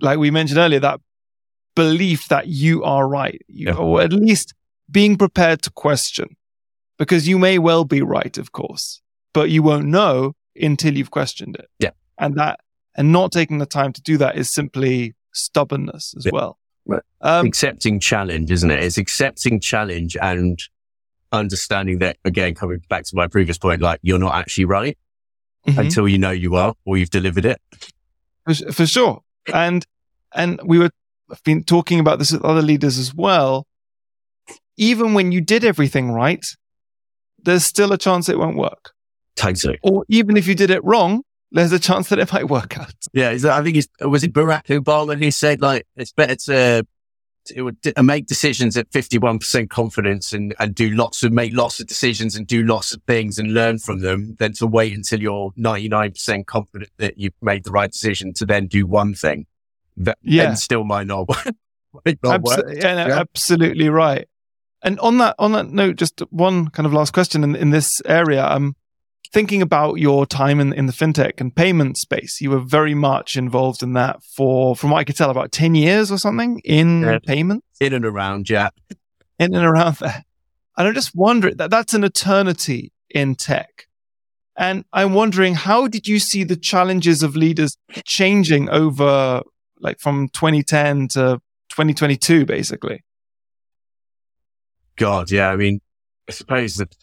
like 0.00 0.18
we 0.18 0.30
mentioned 0.30 0.58
earlier, 0.58 0.80
that 0.80 1.00
belief 1.74 2.28
that 2.28 2.48
you 2.48 2.82
are 2.84 3.08
right, 3.08 3.40
you, 3.48 3.66
Yeah. 3.68 3.74
or 3.76 4.02
at 4.02 4.12
least 4.12 4.54
being 4.90 5.16
prepared 5.16 5.62
to 5.62 5.70
question, 5.70 6.36
because 6.98 7.26
you 7.26 7.38
may 7.38 7.58
well 7.58 7.84
be 7.84 8.02
right, 8.02 8.36
of 8.36 8.52
course, 8.52 9.00
but 9.32 9.48
you 9.50 9.62
won't 9.62 9.86
know 9.86 10.34
until 10.60 10.96
you've 10.96 11.10
questioned 11.10 11.56
it. 11.56 11.68
Yeah. 11.78 11.90
And 12.18 12.34
that, 12.36 12.60
and 12.94 13.10
not 13.12 13.32
taking 13.32 13.58
the 13.58 13.66
time 13.66 13.92
to 13.94 14.02
do 14.02 14.18
that 14.18 14.36
is 14.36 14.50
simply 14.50 15.14
stubbornness 15.32 16.14
as 16.16 16.26
Yeah. 16.26 16.32
well. 16.34 16.58
Right. 16.84 17.02
Um, 17.22 17.46
accepting 17.46 18.00
challenge, 18.00 18.50
isn't 18.50 18.70
it? 18.70 18.82
It's 18.82 18.98
accepting 18.98 19.60
challenge 19.60 20.16
and 20.20 20.60
understanding 21.30 22.00
that, 22.00 22.18
again, 22.24 22.54
coming 22.54 22.82
back 22.90 23.04
to 23.04 23.16
my 23.16 23.26
previous 23.28 23.56
point, 23.56 23.80
like 23.80 24.00
you're 24.02 24.18
not 24.18 24.34
actually 24.34 24.66
right 24.66 24.98
mhm. 25.66 25.78
until 25.78 26.08
you 26.08 26.18
know 26.18 26.30
you 26.30 26.56
are 26.56 26.74
or 26.84 26.96
you've 26.96 27.10
delivered 27.10 27.44
it. 27.44 27.60
for, 28.46 28.54
for 28.72 28.86
sure. 28.86 29.22
And 29.52 29.86
and 30.34 30.60
we 30.64 30.78
were 30.78 30.90
been 31.44 31.64
talking 31.64 31.98
about 31.98 32.18
this 32.18 32.32
with 32.32 32.44
other 32.44 32.62
leaders 32.62 32.98
as 32.98 33.14
well. 33.14 33.66
Even 34.76 35.14
when 35.14 35.32
you 35.32 35.40
did 35.40 35.64
everything 35.64 36.12
right, 36.12 36.44
there's 37.42 37.64
still 37.64 37.92
a 37.92 37.98
chance 37.98 38.28
it 38.28 38.38
won't 38.38 38.56
work. 38.56 38.92
Totally. 39.36 39.78
Or 39.82 40.04
even 40.08 40.36
if 40.36 40.46
you 40.46 40.54
did 40.54 40.70
it 40.70 40.84
wrong, 40.84 41.22
there's 41.50 41.72
a 41.72 41.78
chance 41.78 42.08
that 42.08 42.18
it 42.18 42.32
might 42.32 42.48
work 42.48 42.78
out. 42.78 42.94
Yeah. 43.12 43.30
I 43.30 43.62
think 43.62 43.76
it's, 43.76 43.88
was 44.00 44.24
it 44.24 44.32
Barack 44.32 44.66
Obama 44.66 45.18
who 45.18 45.30
said 45.30 45.60
like, 45.60 45.86
it's 45.96 46.12
better 46.12 46.36
to, 46.36 46.86
it 47.50 47.62
would 47.62 47.80
d- 47.80 47.92
make 48.02 48.26
decisions 48.26 48.76
at 48.76 48.90
51% 48.90 49.68
confidence 49.70 50.32
and, 50.32 50.54
and 50.60 50.74
do 50.74 50.90
lots 50.90 51.22
of, 51.22 51.32
make 51.32 51.52
lots 51.54 51.80
of 51.80 51.86
decisions 51.86 52.36
and 52.36 52.46
do 52.46 52.62
lots 52.62 52.92
of 52.94 53.02
things 53.06 53.38
and 53.38 53.52
learn 53.54 53.78
from 53.78 54.00
them 54.00 54.36
than 54.38 54.52
to 54.54 54.66
wait 54.66 54.92
until 54.94 55.20
you're 55.20 55.50
99% 55.58 56.46
confident 56.46 56.90
that 56.98 57.18
you've 57.18 57.32
made 57.42 57.64
the 57.64 57.70
right 57.70 57.90
decision 57.90 58.32
to 58.34 58.46
then 58.46 58.66
do 58.66 58.86
one 58.86 59.14
thing 59.14 59.46
that 59.96 60.18
Yeah. 60.22 60.44
then 60.46 60.56
still 60.56 60.84
might 60.84 61.06
not, 61.06 61.28
might 62.06 62.18
not 62.22 62.42
work. 62.42 62.64
Yeah, 62.72 62.94
no, 62.94 63.06
Yeah. 63.08 63.18
absolutely 63.20 63.88
right. 63.88 64.26
And 64.84 64.98
on 65.00 65.18
that 65.18 65.36
on 65.38 65.52
that 65.52 65.68
note, 65.68 65.94
just 65.96 66.20
one 66.30 66.68
kind 66.68 66.86
of 66.86 66.92
last 66.92 67.12
question 67.12 67.44
in, 67.44 67.54
in 67.54 67.70
this 67.70 68.02
area. 68.04 68.44
Um, 68.44 68.74
thinking 69.32 69.62
about 69.62 69.94
your 69.98 70.26
time 70.26 70.60
in, 70.60 70.72
in 70.72 70.86
the 70.86 70.92
fintech 70.92 71.40
and 71.40 71.54
payment 71.54 71.96
space, 71.96 72.40
you 72.40 72.50
were 72.50 72.60
very 72.60 72.94
much 72.94 73.36
involved 73.36 73.82
in 73.82 73.92
that 73.94 74.22
for, 74.22 74.76
from 74.76 74.90
what 74.90 74.98
I 74.98 75.04
could 75.04 75.16
tell, 75.16 75.30
about 75.30 75.52
ten 75.52 75.74
years 75.74 76.10
or 76.10 76.18
something 76.18 76.60
in 76.64 77.02
Yeah. 77.02 77.18
payment. 77.24 77.64
In 77.80 77.92
and 77.94 78.04
around, 78.04 78.50
yeah. 78.50 78.70
in 79.38 79.54
and 79.54 79.64
around 79.64 79.96
there. 79.96 80.24
And 80.76 80.88
I'm 80.88 80.94
just 80.94 81.14
wondering 81.14 81.56
that 81.56 81.70
that's 81.70 81.94
an 81.94 82.04
eternity 82.04 82.92
in 83.10 83.34
tech. 83.34 83.86
And 84.56 84.84
I'm 84.92 85.14
wondering, 85.14 85.54
how 85.54 85.86
did 85.88 86.06
you 86.06 86.18
see 86.18 86.44
the 86.44 86.56
challenges 86.56 87.22
of 87.22 87.34
leaders 87.36 87.76
changing 88.04 88.68
over 88.68 89.42
like 89.80 89.98
from 89.98 90.28
2010 90.28 91.08
to 91.08 91.40
2022, 91.70 92.44
basically? 92.44 93.02
God, 94.96 95.30
yeah. 95.30 95.48
I 95.50 95.56
mean, 95.56 95.80
I 96.28 96.32
suppose 96.32 96.76
that 96.76 96.94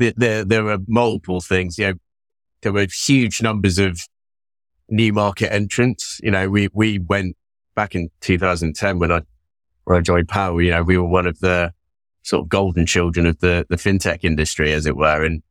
there, 0.00 0.44
there, 0.44 0.64
were 0.64 0.78
multiple 0.86 1.40
things. 1.40 1.78
You 1.78 1.88
know, 1.88 1.94
there 2.62 2.72
were 2.72 2.86
huge 2.90 3.42
numbers 3.42 3.78
of 3.78 4.00
new 4.88 5.12
market 5.12 5.52
entrants. 5.52 6.20
You 6.22 6.30
know, 6.30 6.48
we, 6.48 6.68
we 6.72 6.98
went 6.98 7.36
back 7.74 7.94
in 7.94 8.10
2010 8.20 8.98
when 8.98 9.12
I, 9.12 9.22
when 9.84 9.98
I 9.98 10.00
joined 10.00 10.28
Powa, 10.28 10.64
you 10.64 10.70
know, 10.70 10.82
we 10.82 10.98
were 10.98 11.06
one 11.06 11.26
of 11.26 11.38
the 11.40 11.72
sort 12.22 12.44
of 12.44 12.48
golden 12.48 12.86
children 12.86 13.26
of 13.26 13.38
the, 13.40 13.66
the 13.68 13.76
fintech 13.76 14.24
industry, 14.24 14.72
as 14.72 14.86
it 14.86 14.96
were. 14.96 15.24
And, 15.24 15.42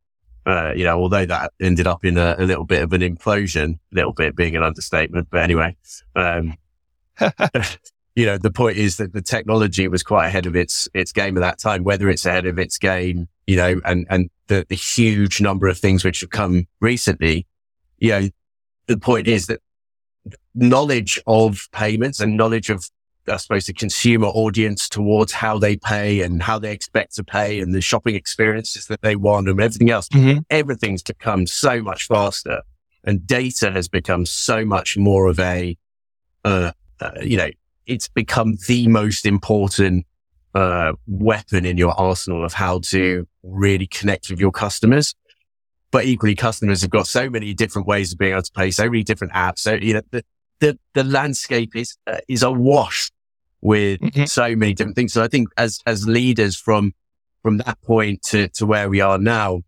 uh, 0.46 0.72
you 0.74 0.84
know, 0.84 0.98
although 0.98 1.26
that 1.26 1.52
ended 1.60 1.86
up 1.86 2.04
in 2.04 2.16
a, 2.16 2.36
a 2.38 2.44
little 2.44 2.64
bit 2.64 2.82
of 2.82 2.92
an 2.92 3.02
implosion, 3.02 3.78
a 3.92 3.94
little 3.94 4.12
bit 4.12 4.36
being 4.36 4.56
an 4.56 4.62
understatement, 4.62 5.28
but 5.30 5.42
anyway, 5.42 5.76
um, 6.16 6.56
you 8.16 8.26
know, 8.26 8.38
the 8.38 8.50
point 8.50 8.76
is 8.76 8.96
that 8.96 9.12
the 9.12 9.22
technology 9.22 9.86
was 9.88 10.02
quite 10.02 10.26
ahead 10.26 10.46
of 10.46 10.56
its 10.56 10.88
its 10.94 11.12
game 11.12 11.36
at 11.36 11.40
that 11.40 11.58
time. 11.58 11.84
Whether 11.84 12.08
it's 12.08 12.26
ahead 12.26 12.46
of 12.46 12.58
its 12.58 12.78
game, 12.78 13.28
you 13.46 13.56
know, 13.56 13.80
and 13.84 14.06
and 14.10 14.30
the 14.50 14.66
the 14.68 14.74
huge 14.76 15.40
number 15.40 15.66
of 15.68 15.78
things 15.78 16.04
which 16.04 16.20
have 16.20 16.30
come 16.30 16.66
recently, 16.80 17.46
you 17.98 18.10
know, 18.10 18.28
the 18.86 18.98
point 18.98 19.26
is 19.26 19.46
that 19.46 19.60
knowledge 20.54 21.20
of 21.26 21.68
payments 21.72 22.20
and 22.20 22.36
knowledge 22.36 22.68
of 22.68 22.84
I 23.28 23.36
suppose 23.36 23.66
the 23.66 23.72
consumer 23.72 24.26
audience 24.26 24.88
towards 24.88 25.32
how 25.32 25.58
they 25.58 25.76
pay 25.76 26.20
and 26.22 26.42
how 26.42 26.58
they 26.58 26.72
expect 26.72 27.14
to 27.16 27.24
pay 27.24 27.60
and 27.60 27.72
the 27.72 27.80
shopping 27.80 28.16
experiences 28.16 28.86
that 28.86 29.02
they 29.02 29.14
want 29.14 29.48
and 29.48 29.60
everything 29.60 29.90
else 29.90 30.08
Mhm. 30.08 30.44
everything's 30.50 31.02
become 31.02 31.46
so 31.46 31.80
much 31.82 32.06
faster 32.08 32.62
and 33.04 33.26
data 33.26 33.70
has 33.70 33.88
become 33.88 34.26
so 34.26 34.64
much 34.64 34.96
more 34.96 35.26
of 35.28 35.38
a, 35.38 35.76
uh, 36.44 36.72
uh, 37.00 37.10
you 37.22 37.36
know, 37.36 37.50
it's 37.86 38.08
become 38.08 38.56
the 38.66 38.88
most 38.88 39.24
important, 39.24 40.04
uh, 40.54 40.92
weapon 41.06 41.64
in 41.64 41.78
your 41.78 41.92
arsenal 41.92 42.44
of 42.44 42.52
how 42.52 42.80
to 42.80 43.26
really 43.42 43.86
connect 43.86 44.30
with 44.30 44.40
your 44.40 44.50
customers. 44.50 45.14
But 45.90 46.04
equally, 46.04 46.34
customers 46.34 46.82
have 46.82 46.90
got 46.90 47.06
so 47.06 47.28
many 47.28 47.52
different 47.54 47.88
ways 47.88 48.12
of 48.12 48.18
being 48.18 48.32
able 48.32 48.42
to 48.42 48.52
pay, 48.52 48.70
so 48.70 48.84
many 48.84 49.02
different 49.02 49.32
apps. 49.32 49.58
So, 49.60 49.74
you 49.74 49.94
know, 49.94 50.02
the, 50.10 50.24
the, 50.60 50.78
the 50.94 51.04
landscape 51.04 51.74
is, 51.74 51.96
uh, 52.06 52.18
is 52.28 52.42
awash 52.42 53.10
with 53.60 54.00
Mhm. 54.00 54.28
so 54.28 54.54
many 54.54 54.72
different 54.72 54.96
things. 54.96 55.12
So 55.12 55.22
I 55.22 55.28
think 55.28 55.48
as, 55.56 55.80
as 55.86 56.06
leaders 56.06 56.56
from, 56.56 56.92
from 57.42 57.58
that 57.58 57.80
point 57.82 58.22
to, 58.24 58.48
to 58.48 58.66
where 58.66 58.88
we 58.88 59.00
are 59.00 59.18
now, 59.18 59.62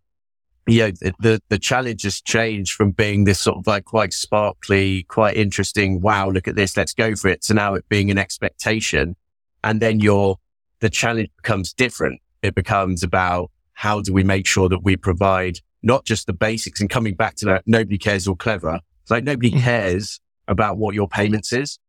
yeah, 0.65 0.91
the, 0.91 1.13
the, 1.19 1.41
the 1.49 1.59
challenge 1.59 2.03
has 2.03 2.21
changed 2.21 2.71
from 2.73 2.91
being 2.91 3.25
this 3.25 3.41
sort 3.41 3.57
of 3.57 3.67
like 3.67 3.83
quite 3.83 4.13
sparkly, 4.13 5.03
quite 5.03 5.35
interesting. 5.35 5.99
Wow, 5.99 6.29
look 6.29 6.47
at 6.47 6.55
this. 6.55 6.77
Let's 6.77 6.93
go 6.93 7.15
for 7.15 7.27
it. 7.27 7.41
To 7.43 7.53
now 7.53 7.73
it 7.73 7.87
being 7.89 8.09
an 8.09 8.17
expectation. 8.17 9.17
And 9.65 9.81
then 9.81 9.99
your, 9.99 10.37
the 10.83 10.89
challenge 10.89 11.29
becomes 11.37 11.73
different. 11.73 12.19
It 12.41 12.55
becomes 12.55 13.03
about 13.03 13.49
how 13.73 14.01
do 14.01 14.11
we 14.13 14.23
make 14.23 14.45
sure 14.45 14.67
that 14.69 14.83
we 14.83 14.97
provide 14.97 15.59
not 15.81 16.05
just 16.05 16.27
the 16.27 16.33
basics 16.33 16.81
and 16.81 16.89
coming 16.89 17.15
back 17.15 17.35
to 17.35 17.45
that, 17.45 17.63
nobody 17.65 17.97
cares 17.97 18.27
or 18.27 18.35
clever. 18.35 18.79
It's 19.01 19.11
like 19.11 19.23
nobody 19.23 19.51
Mhm. 19.51 19.61
cares 19.61 20.19
about 20.47 20.77
what 20.77 20.93
your 20.93 21.07
payments 21.07 21.53
is. 21.53 21.79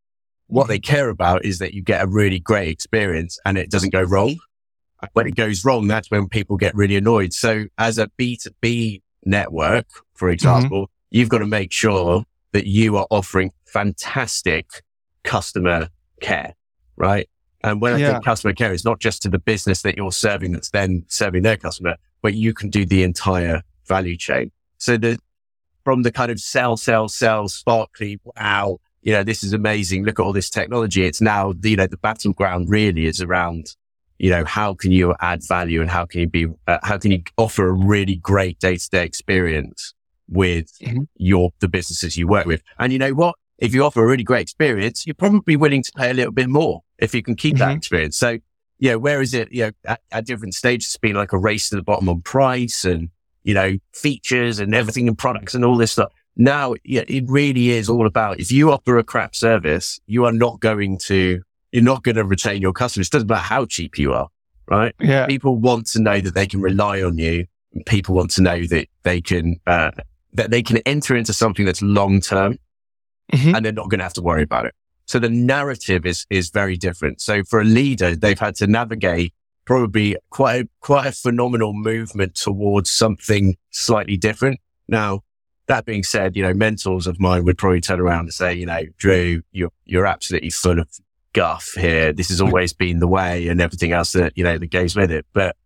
What 0.47 0.69
they 0.69 0.79
care 0.79 1.09
about 1.09 1.45
is 1.45 1.59
that 1.59 1.75
you 1.75 1.83
get 1.83 2.05
a 2.05 2.07
really 2.07 2.39
great 2.39 2.69
experience 2.69 3.39
and 3.45 3.59
it 3.59 3.71
doesn't 3.71 3.91
go 3.93 4.03
wrong 4.03 4.37
when 5.13 5.27
it 5.27 5.35
goes 5.35 5.65
wrong, 5.67 5.87
that's 5.87 6.11
when 6.11 6.29
people 6.29 6.57
get 6.57 6.75
really 6.75 6.97
annoyed. 6.97 7.33
So 7.35 7.67
as 7.77 7.99
a 7.99 8.09
B2B 8.19 9.03
network, 9.27 9.87
for 10.15 10.31
example, 10.31 10.89
you've 11.11 11.29
got 11.29 11.39
to 11.39 11.47
make 11.47 11.73
sure 11.73 12.25
that 12.53 12.67
you 12.67 12.97
are 12.97 13.07
offering 13.11 13.51
fantastic 13.67 14.67
customer 15.25 15.89
care, 16.21 16.55
right? 16.97 17.29
And 17.65 17.81
when 17.81 17.95
I 17.95 17.97
Yeah. 17.97 18.13
think 18.13 18.25
customer 18.25 18.53
care, 18.53 18.73
it's 18.73 18.85
not 18.85 19.01
just 19.01 19.23
to 19.23 19.31
the 19.31 19.39
business 19.39 19.83
that 19.83 19.97
you're 19.97 20.13
serving 20.13 20.53
that's 20.53 20.71
then 20.71 21.05
serving 21.09 21.43
their 21.43 21.57
customer, 21.57 21.97
but 22.23 22.35
you 22.35 22.53
can 22.53 22.69
do 22.69 22.85
the 22.85 23.03
entire 23.03 23.63
value 23.89 24.17
chain. 24.17 24.53
So 24.77 24.99
the, 24.99 25.19
from 25.83 26.03
the 26.03 26.13
kind 26.13 26.31
of 26.31 26.39
sell, 26.39 26.77
sell, 26.77 27.09
sell, 27.09 27.49
sparkly, 27.49 28.21
wow, 28.25 28.81
you 29.03 29.13
know, 29.13 29.25
this 29.25 29.43
is 29.43 29.55
amazing. 29.55 30.05
Look 30.05 30.21
at 30.21 30.23
all 30.23 30.35
this 30.35 30.51
technology. 30.51 31.05
It's 31.05 31.23
now, 31.23 31.55
you 31.63 31.77
know, 31.77 31.87
the 31.87 31.97
battleground 31.97 32.69
really 32.69 33.07
is 33.07 33.21
around 33.21 33.75
you 34.19 34.31
know, 34.31 34.45
how 34.45 34.75
can 34.75 34.93
you 34.93 35.13
add 35.21 35.43
value 35.47 35.81
and 35.81 35.91
how 35.91 36.07
can 36.07 36.21
you 36.21 36.29
be, 36.29 36.47
uh, 36.69 36.79
how 36.85 36.97
can 36.97 37.11
you 37.11 37.21
offer 37.37 37.69
a 37.69 37.73
really 37.73 38.15
great 38.15 38.61
day 38.61 38.77
to 38.77 38.89
day 38.89 39.05
experience 39.05 39.93
with 40.29 40.71
mm-hmm. 40.79 41.03
your, 41.17 41.51
the 41.59 41.67
businesses 41.67 42.17
you 42.17 42.29
work 42.29 42.47
with? 42.47 42.63
And 42.79 42.93
you 42.93 42.99
know 43.01 43.13
what? 43.13 43.35
If 43.59 43.75
you 43.75 43.83
offer 43.85 44.05
a 44.05 44.07
really 44.07 44.23
great 44.23 44.43
experience, 44.43 45.05
you're 45.05 45.15
probably 45.15 45.57
willing 45.57 45.83
to 45.83 45.93
pay 45.97 46.11
a 46.11 46.15
little 46.15 46.33
bit 46.33 46.49
more 46.49 46.84
if 46.99 47.15
you 47.15 47.23
can 47.23 47.37
keep 47.37 47.57
mm-hmm. 47.57 47.69
that 47.69 47.77
experience. 47.77 48.17
So, 48.17 48.39
yeah, 48.79 48.97
where 48.97 49.23
is 49.23 49.35
it, 49.35 49.53
you 49.53 49.67
know, 49.67 49.71
at, 49.85 50.01
at 50.11 50.27
different 50.27 50.55
stages, 50.55 50.89
it's 50.89 50.97
been 50.97 51.17
like 51.17 51.33
a 51.33 51.39
race 51.39 51.69
to 51.71 51.77
the 51.77 51.83
bottom 51.83 52.09
on 52.09 52.23
price 52.23 52.85
and, 52.85 53.09
you 53.43 53.55
know, 53.55 53.77
features 53.93 54.59
and 54.59 54.75
everything 54.75 55.09
and 55.09 55.17
products 55.17 55.55
and 55.55 55.65
all 55.65 55.77
this 55.77 55.93
stuff. 55.93 56.13
Now, 56.37 56.75
yeah, 56.85 57.05
it 57.07 57.25
really 57.29 57.71
is 57.71 57.89
all 57.89 58.07
about 58.07 58.41
if 58.41 58.51
you 58.51 58.73
offer 58.73 58.99
a 58.99 59.05
crap 59.05 59.37
service, 59.37 60.01
you 60.07 60.25
are 60.25 60.33
not 60.33 60.61
going 60.61 60.99
to 61.05 61.41
you're 61.75 61.83
not 61.83 62.05
going 62.05 62.15
to 62.15 62.25
retain 62.25 62.63
your 62.63 62.73
customers. 62.73 63.09
It 63.09 63.13
doesn't 63.13 63.29
matter 63.29 63.41
how 63.41 63.67
cheap 63.67 63.99
you 63.99 64.13
are, 64.13 64.29
right? 64.69 64.95
Yeah. 65.01 65.27
People 65.27 65.57
want 65.57 65.87
to 65.89 66.01
know 66.01 66.21
that 66.21 66.33
they 66.33 66.47
can 66.47 66.61
rely 66.61 67.03
on 67.03 67.19
you. 67.19 67.47
People 67.87 68.15
want 68.15 68.31
to 68.33 68.43
know 68.43 68.65
that 68.67 68.87
they 69.03 69.21
can, 69.21 69.57
uh, 69.67 69.91
that 70.35 70.53
they 70.53 70.63
can 70.63 70.77
enter 70.87 71.17
into 71.17 71.33
something 71.33 71.67
that's 71.67 71.83
long 71.83 72.21
term 72.21 72.59
mm-hmm. 73.33 73.57
and 73.57 73.65
they're 73.65 73.73
not 73.73 73.91
going 73.91 73.99
to 73.99 74.05
have 74.05 74.13
to 74.13 74.23
worry 74.23 74.45
about 74.45 74.67
it. 74.67 74.75
So 75.07 75.19
the 75.19 75.29
narrative 75.29 76.07
is, 76.07 76.27
is 76.31 76.51
very 76.51 76.77
different. 76.77 77.21
So 77.21 77.45
for 77.45 77.61
a 77.61 77.65
leader, 77.65 78.17
they've 78.17 78.39
had 78.39 78.55
to 78.57 78.67
navigate 78.67 79.35
probably 79.65 80.17
quite 80.31 80.63
a, 80.63 80.69
quite 80.81 81.07
a 81.07 81.13
phenomenal 81.13 81.73
movement 81.73 82.35
towards 82.35 82.91
something 82.91 83.57
slightly 83.71 84.17
different. 84.17 84.61
Now, 84.89 85.21
that 85.67 85.87
being 85.87 86.03
said, 86.03 86.37
you 86.37 86.43
know, 86.43 86.53
mentors 86.53 87.07
of 87.07 87.19
mine 87.19 87.45
would 87.45 87.57
probably 87.57 87.81
turn 87.81 88.01
around 88.01 88.21
and 88.21 88.35
say, 88.35 88.55
you 88.55 88.67
know, 88.67 88.83
Drew, 88.99 89.43
you're, 89.53 89.73
you're 89.87 90.07
absolutely 90.07 90.51
full 90.51 90.79
of 90.79 90.89
guff 91.33 91.73
here. 91.77 92.13
This 92.13 92.29
has 92.29 92.41
always 92.41 92.73
been 92.73 92.99
the 92.99 93.09
way 93.09 93.49
and 93.49 93.61
everything 93.61 93.93
else 93.93 94.13
that, 94.13 94.33
you 94.37 94.45
know, 94.45 94.59
that 94.59 94.71
goes 94.71 94.95
with 94.95 95.11
it. 95.11 95.27
But 95.33 95.57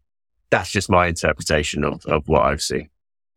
that's 0.50 0.70
just 0.70 0.88
my 0.88 1.08
interpretation 1.08 1.84
of, 1.84 2.04
of 2.06 2.28
what 2.28 2.42
I've 2.42 2.62
seen. 2.62 2.88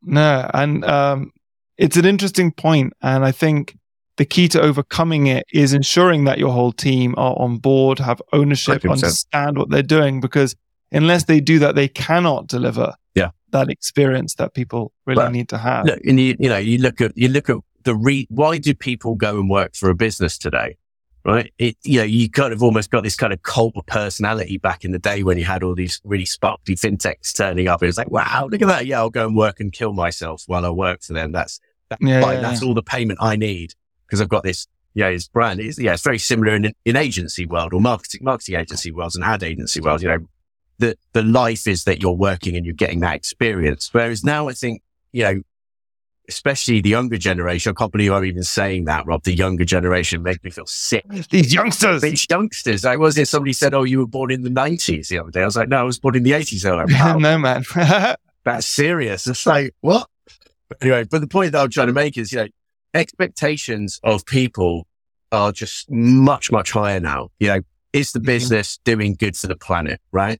No, 0.03 0.49
and 0.53 0.85
um, 0.85 1.31
it's 1.77 1.97
an 1.97 2.05
interesting 2.05 2.51
point, 2.51 2.93
And 3.01 3.25
I 3.25 3.31
think 3.31 3.77
the 4.17 4.25
key 4.25 4.47
to 4.49 4.61
overcoming 4.61 5.27
it 5.27 5.45
is 5.53 5.73
ensuring 5.73 6.25
that 6.25 6.37
your 6.37 6.51
whole 6.51 6.71
team 6.71 7.15
are 7.17 7.35
on 7.39 7.57
board, 7.57 7.99
have 7.99 8.21
ownership, 8.33 8.81
100%. 8.81 8.91
understand 8.91 9.57
what 9.57 9.69
they're 9.69 9.81
doing, 9.81 10.19
because 10.19 10.55
unless 10.91 11.25
they 11.25 11.39
do 11.39 11.59
that, 11.59 11.75
they 11.75 11.87
cannot 11.87 12.47
deliver 12.47 12.93
yeah. 13.15 13.31
that 13.51 13.69
experience 13.69 14.35
that 14.35 14.53
people 14.53 14.91
really 15.05 15.23
but, 15.23 15.31
need 15.31 15.49
to 15.49 15.57
have. 15.57 15.85
Look, 15.85 15.99
and 16.05 16.19
you, 16.19 16.35
you 16.39 16.49
know, 16.49 16.57
you 16.57 16.77
look 16.77 17.01
at, 17.01 17.17
you 17.17 17.29
look 17.29 17.49
at 17.49 17.57
the 17.83 17.95
re, 17.95 18.27
why 18.29 18.57
do 18.57 18.73
people 18.73 19.15
go 19.15 19.39
and 19.39 19.49
work 19.49 19.75
for 19.75 19.89
a 19.89 19.95
business 19.95 20.37
today? 20.37 20.77
right? 21.23 21.53
It, 21.57 21.77
you 21.83 21.99
know, 21.99 22.03
you 22.03 22.29
kind 22.29 22.53
of 22.53 22.63
almost 22.63 22.89
got 22.89 23.03
this 23.03 23.15
kind 23.15 23.33
of 23.33 23.43
cult 23.43 23.75
personality 23.85 24.57
back 24.57 24.83
in 24.83 24.91
the 24.91 24.99
day 24.99 25.23
when 25.23 25.37
you 25.37 25.45
had 25.45 25.63
all 25.63 25.75
these 25.75 26.01
really 26.03 26.25
sparkly 26.25 26.75
fintechs 26.75 27.35
turning 27.35 27.67
up. 27.67 27.83
It 27.83 27.87
was 27.87 27.97
like, 27.97 28.09
wow, 28.09 28.47
look 28.51 28.61
at 28.61 28.67
that. 28.67 28.85
Yeah, 28.85 28.99
I'll 28.99 29.09
go 29.09 29.27
and 29.27 29.35
work 29.35 29.59
and 29.59 29.71
kill 29.71 29.93
myself 29.93 30.43
while 30.47 30.65
I 30.65 30.69
work 30.69 31.03
for 31.03 31.13
them. 31.13 31.31
That's, 31.31 31.59
that's 31.89 32.01
yeah, 32.01 32.21
fine. 32.21 32.35
Yeah, 32.35 32.41
that's 32.41 32.63
all 32.63 32.73
the 32.73 32.83
payment 32.83 33.19
I 33.21 33.35
need 33.35 33.73
because 34.11 34.19
I've 34.19 34.27
got 34.27 34.43
this, 34.43 34.67
yeah, 34.93 35.09
this 35.09 35.29
brand. 35.29 35.61
It's, 35.61 35.79
yeah, 35.79 35.93
it's 35.93 36.03
very 36.03 36.17
similar 36.17 36.53
in, 36.53 36.73
in 36.83 36.97
agency 36.97 37.45
world 37.45 37.73
or 37.73 37.79
marketing, 37.79 38.25
marketing 38.25 38.55
agency 38.55 38.91
worlds 38.91 39.15
and 39.15 39.23
ad 39.23 39.41
agency 39.41 39.79
world. 39.79 40.01
You 40.01 40.09
know, 40.09 40.17
the, 40.79 40.97
the 41.13 41.23
life 41.23 41.65
is 41.65 41.85
that 41.85 42.01
you're 42.01 42.11
working 42.11 42.57
and 42.57 42.65
you're 42.65 42.75
getting 42.75 42.99
that 42.99 43.15
experience. 43.15 43.87
Whereas 43.93 44.25
now 44.25 44.49
I 44.49 44.53
think, 44.53 44.81
you 45.13 45.23
know, 45.23 45.41
especially 46.27 46.81
the 46.81 46.89
younger 46.89 47.17
generation. 47.17 47.71
I 47.71 47.73
can't 47.79 47.91
believe 47.91 48.11
I'm 48.11 48.25
even 48.25 48.43
saying 48.43 48.85
that, 48.85 49.05
Rob. 49.05 49.23
The 49.23 49.33
younger 49.33 49.63
generation 49.63 50.23
make 50.23 50.43
me 50.43 50.49
feel 50.51 50.65
sick. 50.65 51.05
These 51.29 51.53
youngsters. 51.53 52.01
These 52.01 52.27
youngsters. 52.29 52.83
I 52.83 52.97
was 52.97 53.15
there. 53.15 53.23
Somebody 53.23 53.53
said, 53.53 53.73
Oh, 53.73 53.83
you 53.83 53.99
were 53.99 54.07
born 54.07 54.29
in 54.29 54.41
the 54.41 54.49
90s 54.49 55.07
the 55.07 55.19
other 55.19 55.31
day. 55.31 55.41
I 55.41 55.45
was 55.45 55.55
like, 55.55 55.69
No, 55.69 55.77
I 55.77 55.83
was 55.83 55.99
born 55.99 56.17
in 56.17 56.23
the 56.23 56.31
80s. 56.31 56.63
Like, 56.65 56.89
wow, 56.99 57.17
no, 57.17 57.37
man. 57.37 57.63
that's 58.43 58.67
serious. 58.67 59.25
It's 59.25 59.45
like, 59.45 59.73
what? 59.79 60.09
Anyway, 60.81 61.05
but 61.05 61.21
the 61.21 61.27
point 61.27 61.53
that 61.53 61.61
I'm 61.61 61.69
trying 61.69 61.87
to 61.87 61.93
make 61.93 62.17
is, 62.17 62.31
you 62.31 62.39
know, 62.39 62.47
expectations 62.93 63.99
of 64.03 64.25
people 64.25 64.87
are 65.31 65.51
just 65.51 65.89
much, 65.89 66.51
much 66.51 66.71
higher 66.71 66.99
now. 66.99 67.29
You 67.39 67.47
know, 67.47 67.59
is 67.93 68.11
the 68.11 68.19
mm-hmm. 68.19 68.25
business 68.25 68.79
doing 68.83 69.15
good 69.15 69.35
for 69.35 69.47
the 69.47 69.55
planet, 69.55 69.99
right? 70.11 70.39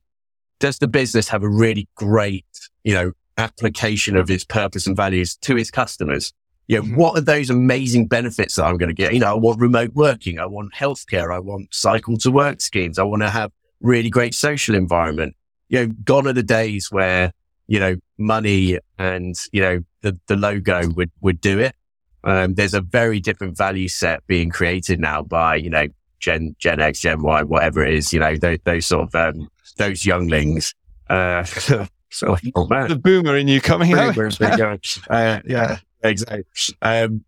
Does 0.60 0.78
the 0.78 0.88
business 0.88 1.28
have 1.28 1.42
a 1.42 1.48
really 1.48 1.88
great, 1.96 2.46
you 2.84 2.94
know, 2.94 3.12
application 3.38 4.16
of 4.16 4.30
its 4.30 4.44
purpose 4.44 4.86
and 4.86 4.96
values 4.96 5.36
to 5.36 5.56
its 5.56 5.70
customers. 5.70 6.32
You 6.68 6.76
know, 6.76 6.82
mm-hmm. 6.82 6.96
what 6.96 7.18
are 7.18 7.22
those 7.22 7.50
amazing 7.50 8.06
benefits 8.06 8.56
that 8.56 8.64
I'm 8.64 8.78
going 8.78 8.88
to 8.88 8.94
get? 8.94 9.12
You 9.12 9.20
know, 9.20 9.32
I 9.32 9.34
want 9.34 9.60
remote 9.60 9.92
working. 9.94 10.38
I 10.38 10.46
want 10.46 10.72
healthcare. 10.74 11.34
I 11.34 11.38
want 11.38 11.74
cycle 11.74 12.16
to 12.18 12.30
work 12.30 12.60
schemes. 12.60 12.98
I 12.98 13.02
want 13.02 13.22
to 13.22 13.30
have 13.30 13.50
really 13.80 14.10
great 14.10 14.34
social 14.34 14.74
environment. 14.74 15.34
You 15.68 15.86
know, 15.86 15.92
gone 16.04 16.26
are 16.28 16.32
the 16.32 16.42
days 16.42 16.88
where, 16.90 17.32
you 17.66 17.80
know, 17.80 17.96
money 18.18 18.78
and, 18.98 19.34
you 19.52 19.60
know, 19.60 19.84
the, 20.02 20.18
the 20.28 20.36
logo 20.36 20.88
would, 20.90 21.10
would 21.20 21.40
do 21.40 21.58
it. 21.58 21.74
Um, 22.24 22.54
there's 22.54 22.74
a 22.74 22.80
very 22.80 23.20
different 23.20 23.56
value 23.56 23.88
set 23.88 24.26
being 24.26 24.50
created 24.50 25.00
now 25.00 25.22
by, 25.22 25.56
you 25.56 25.70
know, 25.70 25.88
Gen, 26.20 26.54
Gen 26.58 26.80
X, 26.80 27.00
Gen 27.00 27.22
Y, 27.22 27.42
whatever 27.42 27.84
it 27.84 27.94
is, 27.94 28.12
you 28.12 28.20
know, 28.20 28.36
those, 28.36 28.58
those 28.64 28.86
sort 28.86 29.08
of, 29.08 29.14
um, 29.14 29.50
those 29.76 30.06
younglings. 30.06 30.74
Uh, 31.10 31.44
So 32.12 32.32
like, 32.32 32.42
oh 32.54 32.66
man, 32.66 32.88
the 32.88 32.96
boomer 32.96 33.36
in 33.38 33.48
you 33.48 33.60
coming 33.60 33.94
out. 33.94 34.16
uh, 35.10 35.40
yeah, 35.46 35.78
exactly. 36.02 36.44
Um, 36.82 37.24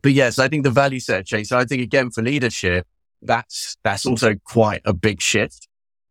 but 0.00 0.12
yes, 0.12 0.38
I 0.38 0.46
think 0.46 0.62
the 0.62 0.70
value 0.70 1.00
set 1.00 1.26
change. 1.26 1.48
So 1.48 1.58
I 1.58 1.64
think 1.64 1.82
again 1.82 2.10
for 2.10 2.22
leadership, 2.22 2.86
that's 3.20 3.76
that's 3.82 4.06
also 4.06 4.36
quite 4.44 4.80
a 4.84 4.92
big 4.92 5.20
shift. 5.20 5.66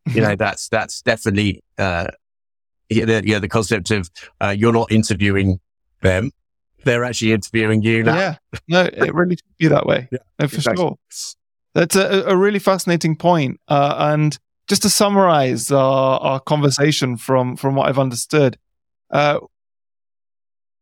You 0.07 0.21
know, 0.21 0.35
that's 0.39 0.67
that's 0.67 1.01
definitely 1.03 1.63
uh, 1.77 2.07
yeah, 2.89 3.05
the, 3.05 3.23
yeah, 3.25 3.39
the 3.39 3.47
concept 3.47 3.91
of 3.91 4.09
uh, 4.41 4.53
you're 4.55 4.73
not 4.73 4.91
interviewing 4.91 5.61
them; 6.01 6.31
they're 6.85 7.03
actually 7.03 7.33
interviewing 7.33 7.81
you. 7.81 8.03
Now. 8.03 8.15
Yeah, 8.15 8.35
no, 8.67 8.81
it 8.83 9.13
really 9.13 9.35
should 9.35 9.57
be 9.57 9.67
that 9.67 9.85
way. 9.85 10.07
Yeah, 10.11 10.19
no, 10.39 10.47
for 10.47 10.55
exactly. 10.55 10.83
sure. 10.83 10.95
That's 11.73 11.95
a, 11.97 12.23
a 12.27 12.37
really 12.37 12.59
fascinating 12.59 13.17
point. 13.17 13.59
Uh, 13.67 13.95
and 13.97 14.37
just 14.67 14.83
to 14.83 14.89
summarize 14.89 15.71
our, 15.71 16.19
our 16.19 16.39
conversation 16.39 17.17
from, 17.17 17.57
from 17.57 17.75
what 17.75 17.89
I've 17.89 17.99
understood, 17.99 18.57
uh, 19.11 19.39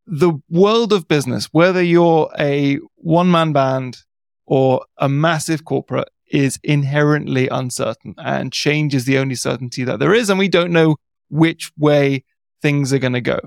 the 0.05 0.33
world 0.49 0.93
of 0.93 1.07
business, 1.07 1.47
whether 1.51 1.81
you're 1.81 2.29
a 2.37 2.79
one 2.95 3.31
man 3.31 3.53
band 3.53 3.97
or 4.45 4.85
a 4.97 5.09
massive 5.09 5.65
corporate, 5.65 6.09
is 6.27 6.59
inherently 6.63 7.47
uncertain 7.47 8.15
and 8.17 8.51
change 8.51 8.95
is 8.95 9.05
the 9.05 9.17
only 9.17 9.35
certainty 9.35 9.83
that 9.83 9.99
there 9.99 10.13
is. 10.13 10.29
And 10.29 10.39
we 10.39 10.47
don't 10.47 10.71
know 10.71 10.95
which 11.29 11.71
way 11.77 12.23
things 12.61 12.91
are 12.91 12.99
going 12.99 13.13
to 13.13 13.21
go. 13.21 13.39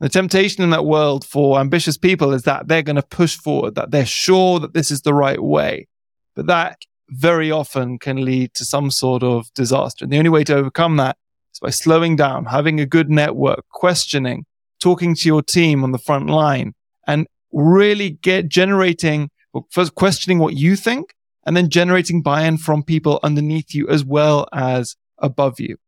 The 0.00 0.08
temptation 0.10 0.62
in 0.62 0.70
that 0.70 0.84
world 0.84 1.24
for 1.24 1.58
ambitious 1.58 1.96
people 1.96 2.34
is 2.34 2.42
that 2.42 2.68
they're 2.68 2.82
going 2.82 2.96
to 2.96 3.02
push 3.02 3.36
forward, 3.36 3.76
that 3.76 3.90
they're 3.90 4.04
sure 4.04 4.60
that 4.60 4.74
this 4.74 4.90
is 4.90 5.00
the 5.02 5.14
right 5.14 5.42
way. 5.42 5.88
But 6.34 6.46
that 6.46 6.78
very 7.08 7.50
often 7.50 7.98
can 7.98 8.24
lead 8.24 8.52
to 8.54 8.64
some 8.64 8.90
sort 8.90 9.22
of 9.22 9.52
disaster. 9.54 10.04
And 10.04 10.12
the 10.12 10.18
only 10.18 10.28
way 10.30 10.44
to 10.44 10.54
overcome 10.54 10.96
that 10.98 11.16
is 11.54 11.60
by 11.60 11.70
slowing 11.70 12.14
down, 12.14 12.46
having 12.46 12.78
a 12.78 12.86
good 12.86 13.08
network, 13.08 13.64
questioning, 13.70 14.44
talking 14.80 15.14
to 15.14 15.28
your 15.28 15.42
team 15.42 15.82
on 15.82 15.92
the 15.92 15.98
front 15.98 16.28
line 16.28 16.74
and 17.06 17.26
really 17.52 18.10
get 18.10 18.48
generating, 18.48 19.30
first 19.70 19.94
questioning 19.94 20.38
what 20.38 20.54
you 20.54 20.76
think 20.76 21.14
and 21.46 21.56
then 21.56 21.70
generating 21.70 22.20
buy-in 22.20 22.58
from 22.58 22.82
people 22.82 23.18
underneath 23.22 23.74
you 23.74 23.88
as 23.88 24.04
well 24.04 24.46
as 24.52 24.96
above 25.18 25.58
you. 25.58 25.78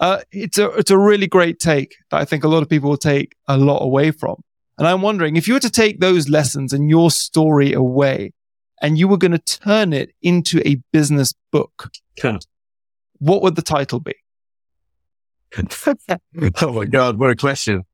Uh, 0.00 0.20
it's 0.32 0.58
a, 0.58 0.70
it's 0.70 0.90
a 0.90 0.98
really 0.98 1.26
great 1.26 1.60
take 1.60 1.94
that 2.10 2.20
I 2.20 2.24
think 2.24 2.42
a 2.42 2.48
lot 2.48 2.62
of 2.62 2.68
people 2.68 2.88
will 2.88 2.96
take 2.96 3.36
a 3.46 3.58
lot 3.58 3.78
away 3.78 4.10
from. 4.10 4.42
And 4.78 4.88
I'm 4.88 5.02
wondering 5.02 5.36
if 5.36 5.46
you 5.46 5.54
were 5.54 5.60
to 5.60 5.70
take 5.70 6.00
those 6.00 6.30
lessons 6.30 6.72
and 6.72 6.88
your 6.88 7.10
story 7.10 7.74
away, 7.74 8.32
and 8.80 8.98
you 8.98 9.08
were 9.08 9.18
going 9.18 9.32
to 9.32 9.38
turn 9.38 9.92
it 9.92 10.14
into 10.22 10.66
a 10.66 10.76
business 10.90 11.34
book, 11.52 11.90
what 13.18 13.42
would 13.42 13.56
the 13.56 13.62
title 13.62 14.00
be? 14.00 14.14
oh 16.62 16.72
my 16.72 16.86
God, 16.86 17.18
what 17.18 17.30
a 17.30 17.36
question. 17.36 17.84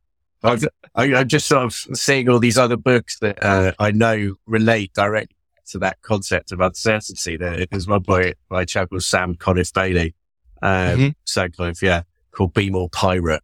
i 0.45 0.57
am 0.95 1.27
just 1.27 1.49
sort 1.49 1.65
of 1.65 1.75
seeing 1.99 2.29
all 2.29 2.39
these 2.39 2.59
other 2.59 2.77
books 2.77 3.19
that 3.19 3.43
uh, 3.43 3.73
I 3.81 3.91
know 3.91 4.35
relate 4.47 4.93
directly 4.95 5.35
to 5.71 5.79
that 5.81 6.01
concept 6.03 6.53
of 6.53 6.61
uncertainty. 6.61 7.37
There's 7.37 7.89
one 7.89 8.03
by, 8.03 8.35
by 8.49 8.63
a 8.63 8.67
chap 8.67 8.91
called 8.91 9.03
Sam 9.03 9.35
Conniff 9.35 9.73
Bailey. 9.73 10.15
Um, 10.63 10.71
mm-hmm. 10.71 11.09
So 11.25 11.49
kind 11.49 11.71
of, 11.71 11.83
yeah, 11.83 12.03
called 12.33 12.55
Be 12.55 12.71
More 12.71 12.89
Pirate. 12.91 13.43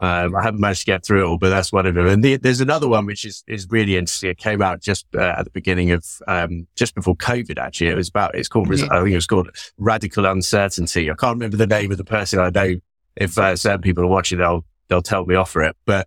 Um, 0.00 0.36
I 0.36 0.42
haven't 0.42 0.60
managed 0.60 0.80
to 0.80 0.86
get 0.86 1.04
through 1.04 1.24
it 1.24 1.28
all, 1.28 1.38
but 1.38 1.48
that's 1.48 1.72
one 1.72 1.84
of 1.84 1.94
them. 1.94 2.06
And 2.06 2.22
the, 2.22 2.36
there's 2.36 2.60
another 2.60 2.86
one 2.86 3.04
which 3.04 3.24
is, 3.24 3.42
is 3.48 3.66
really 3.68 3.96
interesting. 3.96 4.30
It 4.30 4.38
came 4.38 4.62
out 4.62 4.80
just 4.80 5.06
uh, 5.16 5.34
at 5.36 5.42
the 5.42 5.50
beginning 5.50 5.90
of, 5.90 6.04
um, 6.28 6.68
just 6.76 6.94
before 6.94 7.16
COVID, 7.16 7.58
actually. 7.58 7.88
It 7.88 7.96
was 7.96 8.08
about, 8.08 8.36
it's 8.36 8.48
called, 8.48 8.68
mm-hmm. 8.68 8.92
I 8.92 8.98
think 8.98 9.10
it 9.10 9.16
was 9.16 9.26
called 9.26 9.50
Radical 9.76 10.24
Uncertainty. 10.26 11.10
I 11.10 11.14
can't 11.14 11.34
remember 11.34 11.56
the 11.56 11.66
name 11.66 11.90
of 11.90 11.98
the 11.98 12.04
person. 12.04 12.38
I 12.38 12.50
know 12.50 12.76
if 13.16 13.36
uh, 13.38 13.56
certain 13.56 13.80
people 13.80 14.04
are 14.04 14.08
watching, 14.08 14.38
they'll, 14.38 14.64
they'll 14.86 15.02
tell 15.02 15.26
me 15.26 15.34
off 15.34 15.50
for 15.50 15.62
it. 15.62 15.76
But, 15.84 16.06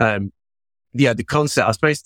um, 0.00 0.32
yeah, 0.92 1.14
the 1.14 1.24
concept, 1.24 1.66
I 1.66 1.72
suppose, 1.72 2.02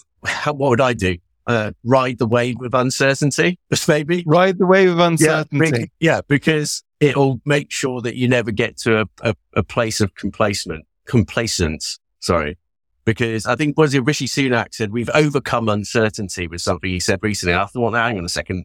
what 0.47 0.71
would 0.71 0.81
I 0.81 0.93
do? 0.93 1.17
Uh, 1.47 1.73
ride 1.85 2.19
the 2.19 2.27
wave 2.27 2.57
of 2.63 2.73
uncertainty, 2.75 3.59
maybe. 3.89 4.23
Ride 4.25 4.59
the 4.59 4.67
wave 4.67 4.91
of 4.91 4.99
uncertainty. 4.99 5.91
Yeah, 5.99 6.15
yeah 6.15 6.21
because 6.27 6.83
it'll 7.01 7.41
make 7.45 7.71
sure 7.71 8.01
that 8.01 8.17
you 8.17 8.29
never 8.29 8.51
get 8.51 8.77
to 8.79 9.03
a, 9.03 9.07
a, 9.23 9.35
a 9.55 9.63
place 9.63 10.01
of 10.01 10.15
complacement, 10.15 10.87
complacence. 11.07 11.99
Sorry. 12.21 12.57
Because 13.05 13.45
I 13.47 13.55
think, 13.57 13.77
was 13.77 13.93
it 13.95 14.05
Rishi 14.05 14.27
Sunak 14.27 14.73
said, 14.75 14.91
we've 14.93 15.11
overcome 15.13 15.69
uncertainty 15.69 16.47
with 16.47 16.63
something 16.63 16.89
he 16.89 17.01
said 17.01 17.19
recently. 17.23 17.55
I 17.55 17.67
thought, 17.67 17.93
well, 17.93 18.03
hang 18.03 18.17
on 18.19 18.25
a 18.25 18.29
second. 18.31 18.65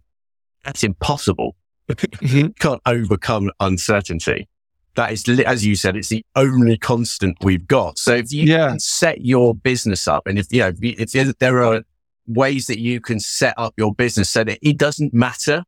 That's 0.63 0.83
impossible. 0.83 1.55
Mhm. 1.89 2.55
Can't 2.59 2.81
overcome 2.85 3.51
uncertainty. 3.59 4.47
That 4.95 5.11
is, 5.11 5.27
as 5.45 5.65
you 5.65 5.75
said, 5.75 5.95
it's 5.97 6.09
the 6.09 6.25
only 6.35 6.77
constant 6.77 7.37
we've 7.43 7.67
got. 7.67 7.97
So 7.99 8.13
if 8.15 8.31
you 8.31 8.43
Yeah. 8.43 8.69
can 8.69 8.79
set 8.79 9.21
your 9.21 9.53
business 9.55 10.07
up 10.07 10.25
and 10.27 10.39
if, 10.39 10.47
you 10.51 10.59
know, 10.61 10.71
if 10.81 11.37
there 11.39 11.63
are 11.63 11.81
ways 12.27 12.67
that 12.67 12.79
you 12.79 13.01
can 13.01 13.19
set 13.19 13.53
up 13.57 13.73
your 13.77 13.93
business 13.93 14.29
so 14.29 14.43
that 14.43 14.59
it 14.61 14.77
doesn't 14.77 15.13
matter 15.13 15.63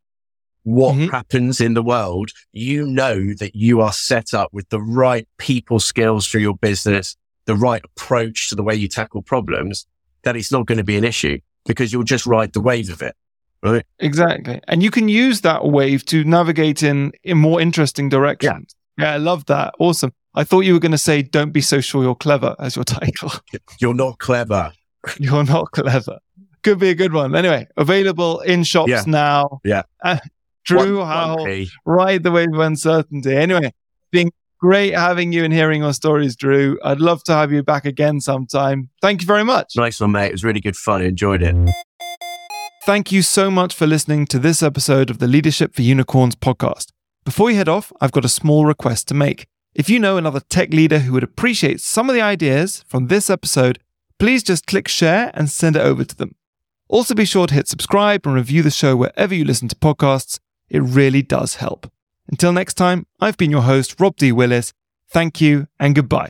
what 0.63 0.95
Mhm. 0.95 1.11
happens 1.11 1.59
in 1.61 1.73
the 1.73 1.83
world, 1.83 2.31
you 2.51 2.85
know 2.85 3.33
that 3.39 3.55
you 3.55 3.81
are 3.81 3.93
set 3.93 4.33
up 4.33 4.49
with 4.53 4.69
the 4.69 4.81
right 4.81 5.27
people 5.37 5.79
skills 5.79 6.25
for 6.27 6.39
your 6.39 6.55
business, 6.55 7.15
the 7.45 7.55
right 7.55 7.81
approach 7.83 8.49
to 8.49 8.55
the 8.55 8.63
way 8.63 8.75
you 8.75 8.87
tackle 8.87 9.21
problems, 9.21 9.87
that 10.23 10.35
it's 10.35 10.51
not 10.51 10.65
going 10.67 10.77
to 10.77 10.83
be 10.83 10.97
an 10.97 11.03
issue 11.03 11.39
because 11.65 11.91
you'll 11.91 12.03
just 12.03 12.25
ride 12.25 12.53
the 12.53 12.61
wave 12.61 12.89
of 12.89 13.01
it. 13.01 13.15
Right. 13.63 13.85
Exactly. 13.99 14.59
And 14.67 14.81
you 14.81 14.89
can 14.89 15.07
use 15.07 15.41
that 15.41 15.65
wave 15.65 16.03
to 16.05 16.23
navigate 16.23 16.81
in, 16.83 17.11
in 17.23 17.37
more 17.37 17.61
interesting 17.61 18.09
directions. 18.09 18.75
Yeah. 18.97 19.13
I 19.13 19.17
love 19.17 19.45
that. 19.47 19.73
Awesome. 19.79 20.13
I 20.33 20.43
thought 20.43 20.61
you 20.61 20.73
were 20.73 20.79
going 20.79 20.91
to 20.93 20.97
say, 20.97 21.21
don't 21.21 21.51
be 21.51 21.61
so 21.61 21.79
sure 21.81 22.01
you're 22.03 22.15
clever 22.15 22.55
as 22.59 22.75
your 22.75 22.85
title. 22.99 23.31
You're 23.79 23.93
not 23.93 24.17
clever. 24.19 24.71
you're 25.19 25.43
not 25.43 25.71
clever. 25.71 26.17
Could 26.63 26.79
be 26.79 26.89
a 26.89 26.95
good 26.95 27.13
one. 27.13 27.35
Anyway, 27.35 27.67
available 27.77 28.39
in 28.41 28.63
shops 28.63 28.89
Yeah. 28.89 29.03
now. 29.07 29.59
Yeah. 29.63 29.83
Uh, 30.03 30.17
Drew 30.65 30.99
One- 30.99 31.07
Howell, 31.07 31.43
one 31.45 31.67
ride 31.85 32.23
the 32.23 32.31
wave 32.31 32.53
of 32.53 32.59
uncertainty. 32.59 33.35
Anyway, 33.35 33.73
been 34.11 34.31
great 34.59 34.93
having 34.93 35.31
you 35.33 35.43
and 35.43 35.53
hearing 35.53 35.81
your 35.81 35.93
stories, 35.93 36.35
Drew. 36.35 36.77
I'd 36.83 36.99
love 36.99 37.23
to 37.25 37.33
have 37.33 37.51
you 37.51 37.63
back 37.63 37.85
again 37.85 38.21
sometime. 38.21 38.89
Thank 39.01 39.21
you 39.21 39.27
very 39.27 39.43
much. 39.43 39.73
Nice 39.75 39.99
one, 39.99 40.11
mate. 40.11 40.27
It 40.27 40.31
was 40.33 40.43
really 40.43 40.61
good 40.61 40.75
fun. 40.75 41.01
I 41.01 41.05
enjoyed 41.05 41.41
it. 41.41 41.55
Thank 42.83 43.11
you 43.11 43.21
so 43.21 43.51
much 43.51 43.75
for 43.75 43.85
listening 43.85 44.25
to 44.27 44.39
this 44.39 44.63
episode 44.63 45.09
of 45.09 45.19
the 45.19 45.27
Leadership 45.27 45.75
for 45.75 45.83
Unicorns 45.83 46.35
podcast. 46.35 46.87
Before 47.23 47.51
you 47.51 47.57
head 47.57 47.69
off, 47.69 47.91
I've 48.01 48.11
got 48.11 48.25
a 48.25 48.29
small 48.29 48.65
request 48.65 49.07
to 49.09 49.13
make. 49.13 49.45
If 49.75 49.89
you 49.89 49.99
know 49.99 50.17
another 50.17 50.39
tech 50.39 50.73
leader 50.73 50.99
who 50.99 51.13
would 51.13 51.23
appreciate 51.23 51.79
some 51.79 52.09
of 52.09 52.15
the 52.15 52.21
ideas 52.21 52.83
from 52.87 53.07
this 53.07 53.29
episode, 53.29 53.79
please 54.19 54.41
just 54.43 54.65
click 54.65 54.87
share 54.87 55.31
and 55.35 55.49
send 55.49 55.75
it 55.75 55.81
over 55.81 56.03
to 56.03 56.15
them. 56.15 56.35
Also, 56.89 57.13
be 57.15 57.23
sure 57.23 57.47
to 57.47 57.53
hit 57.53 57.67
subscribe 57.67 58.25
and 58.25 58.35
review 58.35 58.63
the 58.63 58.71
show 58.71 58.95
wherever 58.97 59.33
you 59.33 59.45
listen 59.45 59.67
to 59.67 59.75
podcasts. 59.75 60.39
It 60.71 60.79
really 60.79 61.21
does 61.21 61.55
help. 61.55 61.91
Until 62.29 62.53
next 62.53 62.75
time, 62.75 63.05
I've 63.19 63.37
been 63.37 63.51
your 63.51 63.63
host, 63.63 63.99
Rob 63.99 64.15
D. 64.15 64.31
Willis. 64.31 64.73
Thank 65.09 65.41
you 65.41 65.67
and 65.79 65.93
goodbye. 65.93 66.19